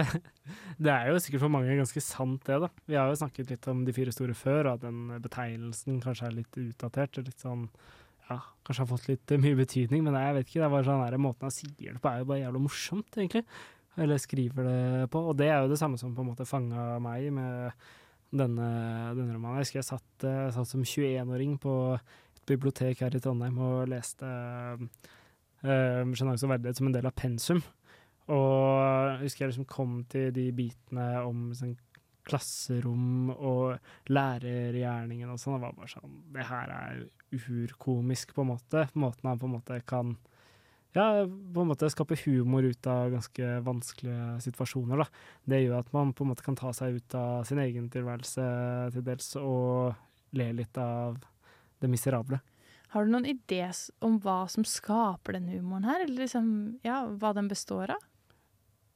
Det 0.85 0.93
er 0.93 1.11
jo 1.11 1.21
sikkert 1.21 1.43
for 1.43 1.53
mange 1.53 1.75
ganske 1.75 2.01
sant, 2.01 2.45
det, 2.47 2.59
da. 2.63 2.69
Vi 2.89 2.97
har 2.97 3.11
jo 3.11 3.19
snakket 3.19 3.51
litt 3.51 3.67
om 3.69 3.83
de 3.85 3.93
fire 3.93 4.15
store 4.15 4.37
før, 4.39 4.69
og 4.69 4.77
at 4.77 4.85
den 4.87 5.19
betegnelsen 5.25 5.99
kanskje 6.05 6.29
er 6.29 6.37
litt 6.39 6.61
utdatert. 6.63 7.19
Litt 7.21 7.43
sånn 7.43 7.67
Ja, 8.29 8.39
kanskje 8.65 8.85
har 8.85 8.91
fått 8.93 9.09
litt 9.09 9.35
mye 9.43 9.59
betydning, 9.59 10.05
men 10.07 10.17
jeg 10.17 10.37
vet 10.37 10.47
ikke. 10.47 10.61
Det 10.61 10.69
er 10.69 10.73
bare 10.77 10.87
sånn 10.87 11.03
der, 11.03 11.19
måten 11.21 11.49
han 11.49 11.55
sier 11.55 11.75
det 11.97 12.01
på, 12.01 12.13
er 12.13 12.23
jo 12.23 12.31
bare 12.31 12.43
jævla 12.45 12.63
morsomt, 12.63 13.19
egentlig. 13.19 13.45
Eller 13.99 14.21
skriver 14.23 14.69
det 14.69 15.09
på. 15.13 15.23
Og 15.31 15.37
det 15.39 15.49
er 15.51 15.63
jo 15.63 15.73
det 15.73 15.81
samme 15.81 15.99
som 16.01 16.15
på 16.15 16.23
en 16.23 16.31
måte 16.31 16.47
fanga 16.49 16.99
meg 17.03 17.33
med 17.35 17.73
denne, 18.31 18.69
denne 19.17 19.35
romanen. 19.35 19.59
Jeg 19.59 19.67
husker 19.67 19.81
jeg 19.81 19.89
satt, 19.89 20.27
jeg 20.27 20.55
satt 20.55 20.71
som 20.71 20.85
21-åring 20.85 21.57
på 21.63 21.75
et 21.99 22.45
bibliotek 22.49 23.03
her 23.05 23.17
i 23.17 23.23
Trondheim 23.23 23.59
og 23.65 23.89
leste 23.91 24.29
Sjenanse 25.59 26.47
og 26.47 26.53
verdighet 26.53 26.79
som 26.79 26.91
en 26.91 26.95
del 26.95 27.09
av 27.11 27.17
pensum. 27.19 27.63
Og 28.29 28.79
jeg 28.79 29.21
husker 29.25 29.45
jeg 29.45 29.53
liksom 29.55 29.69
kom 29.69 30.01
til 30.13 30.31
de 30.37 30.49
bitene 30.55 31.11
om 31.25 31.49
sånn, 31.57 31.77
klasserom 32.29 33.31
og 33.33 34.11
lærergjerningen 34.13 35.31
og 35.33 35.41
sånn. 35.41 35.57
Det 35.57 35.65
var 35.65 35.79
bare 35.79 35.93
sånn 35.95 36.19
Det 36.35 36.45
her 36.45 36.75
er 36.75 36.99
urkomisk, 37.33 38.35
på 38.37 38.45
en 38.45 38.51
måte. 38.53 38.85
Måten 39.01 39.31
han 39.31 39.41
på 39.41 39.49
en 39.49 39.57
måte 39.57 39.81
kan 39.89 40.13
ja, 40.97 41.27
på 41.27 41.63
en 41.63 41.69
måte 41.69 41.91
skape 41.93 42.17
humor 42.25 42.65
ut 42.65 42.87
av 42.89 43.13
ganske 43.13 43.49
vanskelige 43.67 44.39
situasjoner. 44.47 45.03
Da. 45.03 45.07
Det 45.45 45.63
gjør 45.63 45.83
at 45.83 45.91
man 45.97 46.15
på 46.17 46.25
en 46.25 46.33
måte 46.33 46.45
kan 46.47 46.57
ta 46.59 46.73
seg 46.77 46.99
ut 46.99 47.17
av 47.19 47.43
sin 47.49 47.61
egen 47.63 47.91
tilværelse 47.93 48.45
til 48.95 49.05
dels, 49.07 49.35
og 49.41 49.97
le 50.39 50.53
litt 50.61 50.81
av 50.81 51.19
det 51.83 51.91
miserable. 51.93 52.41
Har 52.95 53.05
du 53.05 53.13
noen 53.13 53.29
idé 53.29 53.67
om 54.05 54.17
hva 54.25 54.47
som 54.49 54.65
skaper 54.65 55.37
den 55.37 55.51
humoren 55.53 55.85
her, 55.89 56.07
eller 56.07 56.25
liksom, 56.25 56.49
ja, 56.87 57.03
hva 57.21 57.35
den 57.37 57.51
består 57.51 57.93
av? 57.93 58.07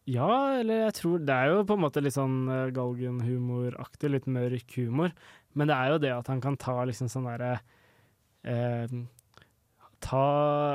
Ja, 0.08 0.58
eller 0.58 0.88
jeg 0.88 0.94
tror 0.96 1.20
Det 1.22 1.34
er 1.34 1.52
jo 1.52 1.66
på 1.66 1.76
en 1.76 1.82
måte 1.84 2.00
litt 2.02 2.16
sånn 2.16 2.48
galgenhumoraktig, 2.74 4.10
litt 4.10 4.26
mørk 4.26 4.74
humor. 4.80 5.12
Men 5.54 5.70
det 5.70 5.76
er 5.76 5.92
jo 5.92 6.00
det 6.02 6.14
at 6.16 6.30
han 6.32 6.40
kan 6.42 6.56
ta 6.58 6.80
liksom 6.88 7.10
sånn 7.12 7.28
derre 7.28 7.52
eh, 8.42 8.96
Ta 10.02 10.22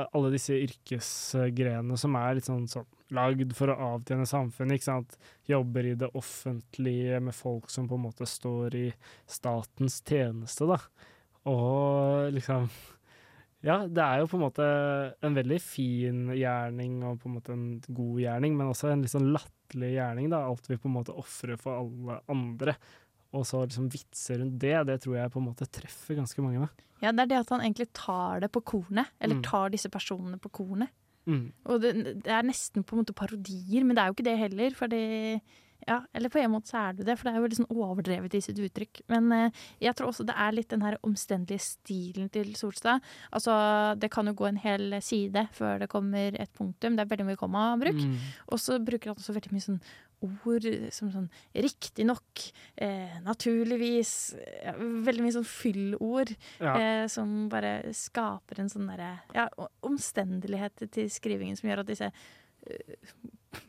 alle 0.08 0.32
disse 0.32 0.56
yrkesgrenene 0.56 1.98
som 2.00 2.16
er 2.16 2.38
litt 2.38 2.48
sånn, 2.48 2.64
sånn 2.70 2.88
lagd 3.16 3.54
for 3.56 3.72
å 3.72 3.78
avtjene 3.94 4.26
samfunnet, 4.28 4.78
ikke 4.78 4.88
sant. 4.88 5.16
Jobber 5.48 5.88
i 5.90 5.96
det 6.00 6.10
offentlige 6.18 7.20
med 7.24 7.36
folk 7.36 7.70
som 7.72 7.88
på 7.88 7.98
en 7.98 8.06
måte 8.08 8.28
står 8.28 8.76
i 8.78 8.86
statens 9.28 10.00
tjeneste, 10.04 10.68
da. 10.68 10.80
Og 11.48 12.32
liksom 12.34 12.68
ja, 13.66 13.80
det 13.90 14.02
er 14.04 14.20
jo 14.20 14.28
på 14.30 14.38
en 14.38 14.44
måte 14.44 14.66
en 15.26 15.34
veldig 15.34 15.56
fin 15.58 16.28
gjerning 16.30 17.00
og 17.08 17.16
på 17.18 17.26
en 17.26 17.36
måte 17.40 17.54
en 17.56 17.64
god 17.82 18.20
gjerning, 18.22 18.54
men 18.54 18.70
også 18.70 18.92
en 18.92 19.02
litt 19.02 19.10
sånn 19.10 19.32
latterlig 19.34 19.96
gjerning. 19.96 20.28
da, 20.30 20.44
Alt 20.46 20.70
vi 20.70 20.78
på 20.78 20.86
en 20.86 20.94
måte 20.94 21.16
ofrer 21.18 21.58
for 21.58 21.80
alle 21.80 22.20
andre. 22.30 22.76
Og 23.36 23.44
så 23.44 23.60
liksom 23.66 23.90
vitser 23.92 24.38
rundt 24.40 24.58
det, 24.62 24.74
det 24.88 25.00
tror 25.04 25.18
jeg 25.18 25.32
på 25.34 25.40
en 25.42 25.48
måte 25.50 25.66
treffer 25.68 26.16
ganske 26.16 26.40
mange 26.44 26.62
med. 26.64 26.84
Ja, 27.02 27.12
det 27.12 27.26
er 27.26 27.30
det 27.34 27.42
at 27.44 27.50
han 27.54 27.60
egentlig 27.62 27.90
tar 27.94 28.40
det 28.40 28.50
på 28.54 28.62
kornet, 28.64 29.06
eller 29.20 29.36
Mm. 29.38 29.42
tar 29.46 29.68
disse 29.70 29.88
personene 29.92 30.38
på 30.40 30.50
kornet. 30.50 30.88
Mm. 31.28 31.52
Og 31.66 31.80
det, 31.82 31.92
det 32.24 32.32
er 32.32 32.42
nesten 32.42 32.82
på 32.82 32.96
en 32.96 33.02
måte 33.04 33.14
parodier, 33.14 33.84
men 33.84 33.94
det 33.94 34.02
er 34.02 34.08
jo 34.08 34.14
ikke 34.16 34.24
det 34.30 34.38
heller, 34.40 34.70
fordi 34.74 35.40
ja, 35.86 36.00
eller 36.12 36.28
på 36.28 36.40
en 36.42 36.50
måte 36.50 36.68
så 36.72 36.80
er 36.88 36.92
det 36.98 37.04
det, 37.06 37.14
for 37.16 37.28
det 37.28 37.30
er 37.32 37.38
jo 37.38 37.44
veldig 37.44 37.58
sånn 37.60 37.70
overdrevet 37.70 38.34
i 38.34 38.40
sitt 38.42 38.58
uttrykk. 38.58 39.02
Men 39.08 39.30
eh, 39.32 39.50
jeg 39.80 39.94
tror 39.94 40.08
også 40.10 40.26
det 40.26 40.34
er 40.36 40.56
litt 40.56 40.68
den 40.72 40.82
her 40.82 40.96
omstendelige 41.06 41.62
stilen 41.62 42.26
til 42.34 42.50
Solstad. 42.58 43.00
Altså, 43.30 43.54
det 43.96 44.10
kan 44.10 44.26
jo 44.26 44.34
gå 44.34 44.48
en 44.48 44.58
hel 44.60 44.98
side 45.00 45.46
før 45.54 45.78
det 45.84 45.88
kommer 45.92 46.34
et 46.34 46.50
punktum. 46.58 46.96
Det 46.98 47.04
er 47.06 47.12
veldig 47.12 47.28
mye 47.30 47.40
kommabruk. 47.40 47.94
Mm. 48.02 48.18
Og 48.50 48.58
så 48.60 48.80
bruker 48.84 49.12
han 49.12 49.20
også 49.22 49.36
veldig 49.38 49.54
mye 49.54 49.66
sånn 49.68 49.80
ord 50.24 50.64
som 50.94 51.10
sånn 51.14 51.28
riktignok, 51.54 52.42
eh, 52.76 53.18
naturligvis 53.22 54.12
ja, 54.64 54.72
Veldig 54.78 55.22
mye 55.24 55.36
sånn 55.36 55.46
fyllord 55.46 56.32
Ja. 56.60 56.72
eh, 56.74 57.04
som 57.12 57.48
bare 57.52 57.92
skaper 57.94 58.60
en 58.64 58.70
sånn 58.72 58.88
derre 58.90 59.12
ja, 59.36 59.48
omstendelighet 59.86 60.86
til 60.90 61.10
skrivingen 61.12 61.56
som 61.58 61.68
gjør 61.70 61.84
at 61.84 61.92
disse 61.92 62.08
eh, 62.10 62.96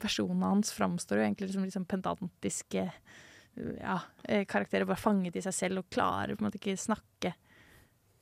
personene 0.01 0.49
hans 0.55 0.73
framstår 0.75 1.19
jo 1.21 1.27
egentlig 1.27 1.51
som 1.53 1.63
liksom 1.67 1.85
pedantiske 1.89 2.85
eh, 2.87 3.75
ja, 3.81 3.99
eh, 4.23 4.45
karakterer, 4.49 4.87
bare 4.89 4.99
fanget 5.01 5.37
i 5.39 5.43
seg 5.45 5.53
selv 5.55 5.83
og 5.83 5.89
klarer 5.93 6.35
på 6.35 6.43
en 6.43 6.49
måte 6.49 6.59
ikke 6.61 6.77
snakke 6.79 7.33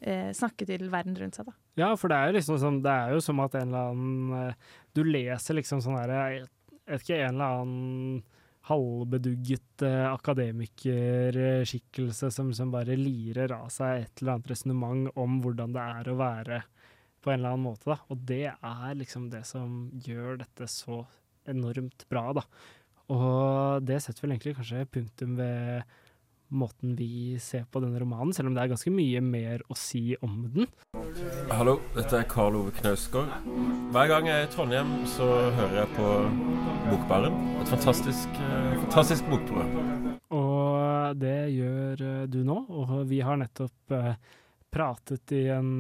eh, 0.02 0.30
snakke 0.36 0.68
til 0.70 0.88
verden 0.94 1.16
rundt 1.18 1.38
seg, 1.40 1.48
da. 1.50 1.56
Ja, 1.78 1.92
for 1.96 2.10
det 2.12 2.18
er 2.18 2.34
liksom 2.38 2.58
sånn 2.62 2.80
Det 2.86 2.90
er 2.92 3.12
jo 3.14 3.20
som 3.22 3.40
at 3.44 3.54
en 3.60 3.68
eller 3.70 3.92
annen 3.92 4.38
eh, 4.50 4.54
Du 4.98 5.04
leser 5.06 5.58
liksom 5.60 5.82
sånn 5.86 5.98
herre 6.00 6.48
Jeg 6.88 6.96
vet 6.96 7.04
ikke, 7.04 7.20
en 7.20 7.36
eller 7.36 7.52
annen 7.62 8.24
halvbedugget 8.68 9.82
eh, 9.88 10.06
akademikerskikkelse 10.08 12.30
som, 12.32 12.54
som 12.56 12.72
bare 12.72 12.96
lirer 13.00 13.52
av 13.56 13.70
seg 13.72 14.02
et 14.06 14.22
eller 14.22 14.34
annet 14.38 14.52
resonnement 14.52 15.10
om 15.20 15.42
hvordan 15.44 15.74
det 15.76 15.84
er 15.84 16.10
å 16.12 16.20
være 16.20 16.62
på 17.24 17.32
en 17.32 17.40
eller 17.40 17.52
annen 17.56 17.68
måte, 17.68 17.86
da. 17.92 17.98
Og 18.08 18.18
det 18.30 18.48
er 18.56 19.00
liksom 19.00 19.24
det 19.34 19.44
som 19.48 19.70
gjør 20.04 20.32
dette 20.44 20.66
så 20.72 20.96
enormt 21.48 22.00
bra, 22.12 22.26
da. 22.40 22.44
Og 23.16 23.84
det 23.88 23.98
setter 24.04 24.22
vel 24.26 24.34
egentlig 24.36 24.58
kanskje 24.58 24.92
punktum 24.92 25.32
ved 25.40 25.84
måten 26.50 26.96
vi 26.96 27.38
ser 27.42 27.66
på 27.72 27.82
denne 27.84 28.00
romanen, 28.00 28.32
selv 28.36 28.50
om 28.50 28.56
det 28.56 28.64
er 28.64 28.72
ganske 28.72 28.92
mye 28.94 29.22
mer 29.24 29.64
å 29.68 29.76
si 29.78 30.16
om 30.24 30.46
den. 30.54 30.70
Hallo, 31.52 31.78
dette 31.96 32.22
er 32.22 32.28
Karl 32.32 32.56
Ove 32.60 32.74
Knausgård. 32.78 33.32
Hver 33.96 34.12
gang 34.12 34.30
jeg 34.30 34.46
er 34.46 34.48
i 34.48 34.52
Trondheim, 34.54 34.94
så 35.12 35.28
hører 35.58 35.82
jeg 35.82 35.92
på 35.98 36.14
Bokbaren. 36.88 37.38
Et 37.62 37.72
fantastisk, 37.74 38.42
eh, 38.42 38.74
fantastisk 38.86 39.30
bokprogram. 39.32 40.18
Og 40.38 41.20
det 41.20 41.38
gjør 41.56 42.04
eh, 42.08 42.26
du 42.32 42.42
nå, 42.48 42.62
og 42.70 42.98
vi 43.10 43.22
har 43.26 43.40
nettopp 43.42 43.96
eh, 43.96 44.14
pratet 44.72 45.36
i 45.36 45.48
en 45.52 45.72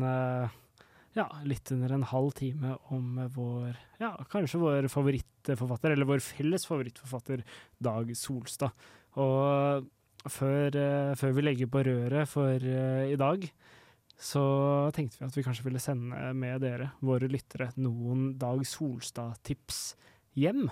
ja, 1.17 1.25
litt 1.49 1.71
under 1.73 1.95
en 1.95 2.05
halv 2.07 2.31
time 2.37 2.75
om 2.93 3.17
vår 3.33 3.73
ja, 3.99 4.13
kanskje 4.31 4.61
vår 4.61 4.87
favorittforfatter, 4.91 5.95
eller 5.95 6.07
vår 6.07 6.21
felles 6.23 6.67
favorittforfatter, 6.69 7.43
Dag 7.83 8.11
Solstad. 8.17 8.87
Og 9.17 9.87
før, 10.31 10.75
eh, 10.75 11.15
før 11.19 11.35
vi 11.35 11.45
legger 11.45 11.69
på 11.71 11.83
røret 11.87 12.29
for 12.29 12.55
eh, 12.55 13.11
i 13.11 13.17
dag, 13.19 13.45
så 14.17 14.43
tenkte 14.95 15.19
vi 15.19 15.27
at 15.27 15.37
vi 15.37 15.45
kanskje 15.45 15.67
ville 15.67 15.81
sende 15.81 16.31
med 16.33 16.61
dere, 16.65 16.91
våre 17.05 17.29
lyttere, 17.29 17.69
noen 17.77 18.31
Dag 18.39 18.63
Solstad-tips 18.65 19.81
hjem. 20.37 20.67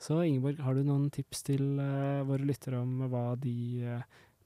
Så 0.00 0.20
Ingeborg, 0.24 0.60
har 0.64 0.76
du 0.76 0.84
noen 0.84 1.10
tips 1.12 1.44
til 1.50 1.80
eh, 1.80 2.24
våre 2.28 2.48
lyttere 2.48 2.80
om 2.80 3.06
hva 3.12 3.30
de 3.40 3.56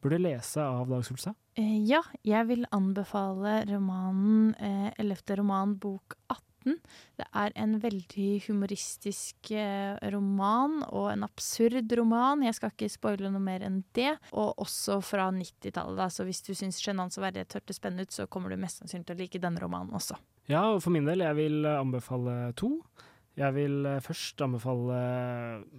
burde 0.01 0.20
lese 0.20 0.62
av 0.64 0.88
Dag 0.90 1.05
Solstad? 1.05 1.37
Ja, 1.61 2.01
jeg 2.25 2.46
vil 2.49 2.64
anbefale 2.73 3.61
romanen 3.68 4.55
eh, 4.57 4.88
11. 4.99 5.37
roman, 5.42 5.77
bok 5.81 6.16
18. 6.31 6.50
Det 6.64 7.27
er 7.37 7.55
en 7.61 7.77
veldig 7.83 8.29
humoristisk 8.46 9.51
eh, 9.57 9.96
roman, 10.12 10.81
og 10.88 11.11
en 11.12 11.25
absurd 11.27 11.92
roman. 11.99 12.44
Jeg 12.44 12.57
skal 12.59 12.75
ikke 12.75 12.90
spoile 12.92 13.31
noe 13.33 13.42
mer 13.42 13.64
enn 13.66 13.81
det. 13.96 14.12
Og 14.33 14.61
også 14.61 15.01
fra 15.05 15.31
90-tallet, 15.35 16.14
så 16.14 16.27
hvis 16.29 16.42
du 16.46 16.53
syns 16.55 16.81
'Sjenans 16.81 17.18
og 17.18 17.27
verdighet' 17.27 17.59
hørtes 17.59 17.81
spennende 17.81 18.09
ut, 18.09 18.16
så 18.16 18.29
kommer 18.29 18.51
du 18.51 18.61
mest 18.61 18.83
sannsynlig 18.83 19.09
til 19.09 19.16
å 19.16 19.23
like 19.23 19.42
denne 19.42 19.62
romanen 19.62 19.96
også. 19.96 20.18
Ja, 20.51 20.66
og 20.75 20.83
for 20.83 20.92
min 20.94 21.09
del, 21.09 21.25
jeg 21.25 21.38
vil 21.38 21.64
eh, 21.64 21.81
anbefale 21.81 22.53
to. 22.59 22.77
Jeg 23.38 23.55
vil 23.57 23.87
eh, 23.87 24.01
først 24.05 24.40
anbefale 24.44 25.01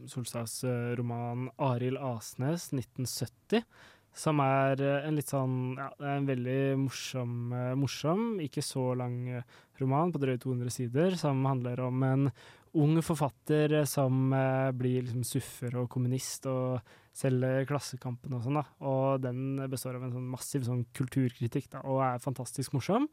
Solstads 0.10 0.63
roman 0.98 1.50
'Arild 1.58 2.02
Asnes 2.02 2.72
1970', 2.74 3.65
som 4.13 4.41
er 4.43 4.82
eh, 4.84 5.08
en 5.08 5.17
litt 5.17 5.32
sånn 5.32 5.58
ja, 5.80 5.89
det 5.97 6.08
er 6.08 6.17
en 6.19 6.30
veldig 6.30 6.62
morsom, 6.84 7.36
eh, 7.56 7.76
morsom, 7.80 8.24
ikke 8.43 8.63
så 8.65 8.91
lang 9.00 9.19
eh, 9.32 9.60
roman 9.82 10.12
på 10.12 10.21
drøye 10.21 10.41
200 10.41 10.74
sider, 10.74 11.15
som 11.19 11.45
handler 11.47 11.80
om 11.86 12.04
en 12.08 12.32
ung 12.78 13.00
forfatter 13.04 13.82
som 13.89 14.32
blir 14.80 15.02
liksom 15.04 15.26
suffer 15.28 15.74
og 15.82 15.89
kommunist 15.91 16.45
og 16.47 16.93
selger 17.12 17.65
Klassekampen 17.67 18.38
og 18.38 18.45
sånn, 18.45 18.60
da. 18.62 18.63
Og 18.88 19.26
den 19.26 19.60
består 19.74 19.97
av 19.97 20.06
en 20.06 20.13
sånn 20.13 20.30
massiv 20.32 20.63
sånn 20.63 20.86
kulturkritikk, 20.95 21.67
da, 21.74 21.82
og 21.84 22.00
er 22.06 22.24
fantastisk 22.24 22.78
morsom. 22.78 23.10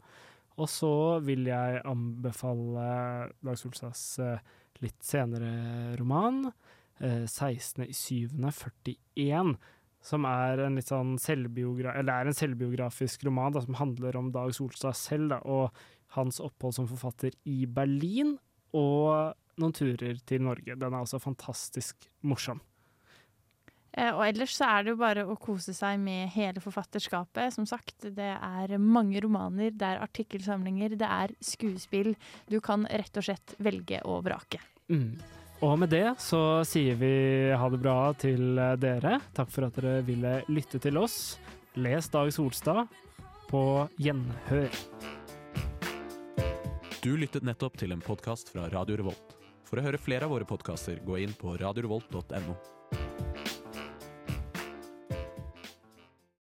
Og 0.62 0.70
så 0.70 0.92
vil 1.26 1.50
jeg 1.50 1.82
anbefale 1.90 2.86
Dag 3.42 3.58
Solstads 3.58 4.04
litt 4.84 5.00
senere 5.04 5.96
roman, 5.98 6.52
eh, 7.00 7.26
16.07.41, 7.26 9.56
som 10.04 10.24
er 10.28 10.62
en 10.64 10.78
litt 10.78 10.90
sånn 10.90 11.16
selvbiogra 11.20 11.96
eller 11.98 12.12
er 12.22 12.30
en 12.30 12.36
selvbiografisk 12.38 13.24
roman 13.26 13.52
da, 13.56 13.62
som 13.64 13.78
handler 13.80 14.16
om 14.20 14.30
Dag 14.34 14.54
Solstad 14.56 14.96
selv 14.96 15.34
da, 15.34 15.40
og 15.44 15.74
hans 16.16 16.40
opphold 16.40 16.76
som 16.78 16.88
forfatter 16.88 17.34
i 17.48 17.66
Berlin, 17.66 18.36
og 18.76 19.34
noen 19.58 19.74
turer 19.74 20.20
til 20.28 20.44
Norge. 20.46 20.76
Den 20.78 20.94
er 20.94 21.02
altså 21.02 21.20
fantastisk 21.20 22.08
morsom. 22.22 22.60
Eh, 23.92 24.12
Og 24.14 24.22
ellers 24.26 24.54
så 24.56 24.68
er 24.68 24.84
det 24.84 24.92
jo 24.94 25.00
bare 25.00 25.24
å 25.26 25.36
kose 25.40 25.74
seg 25.74 25.98
med 26.00 26.30
hele 26.34 26.62
forfatterskapet. 26.62 27.54
Som 27.56 27.66
sagt, 27.66 28.06
det 28.14 28.30
er 28.36 28.76
mange 28.78 29.20
romaner, 29.24 29.72
det 29.74 29.88
er 29.88 30.04
artikkelsamlinger, 30.04 30.94
det 31.00 31.08
er 31.08 31.34
skuespill. 31.42 32.14
Du 32.48 32.60
kan 32.64 32.86
rett 32.86 33.16
og 33.18 33.26
slett 33.26 33.56
velge 33.58 34.00
og 34.06 34.22
vrake. 34.28 34.60
Mm. 34.92 35.18
Og 35.58 35.74
med 35.80 35.90
det 35.90 36.06
så 36.22 36.62
sier 36.68 36.94
vi 37.00 37.10
ha 37.50 37.68
det 37.72 37.80
bra 37.82 38.12
til 38.14 38.60
dere. 38.78 39.16
Takk 39.34 39.50
for 39.50 39.66
at 39.66 39.78
dere 39.80 40.04
ville 40.06 40.36
lytte 40.46 40.78
til 40.82 41.00
oss. 41.00 41.38
Les 41.74 42.06
Dag 42.14 42.30
Solstad 42.34 42.86
på 43.50 43.62
gjenhør. 43.98 44.70
Du 47.02 47.12
lyttet 47.18 47.46
nettopp 47.46 47.78
til 47.80 47.94
en 47.94 48.02
podkast 48.04 48.52
fra 48.54 48.68
Radio 48.70 49.02
Revolt. 49.02 49.38
For 49.66 49.80
å 49.80 49.84
høre 49.84 50.00
flere 50.00 50.28
av 50.28 50.34
våre 50.36 50.46
podkaster, 50.48 51.02
gå 51.04 51.18
inn 51.26 51.34
på 51.36 51.58
radiorevolt.no. 51.58 52.77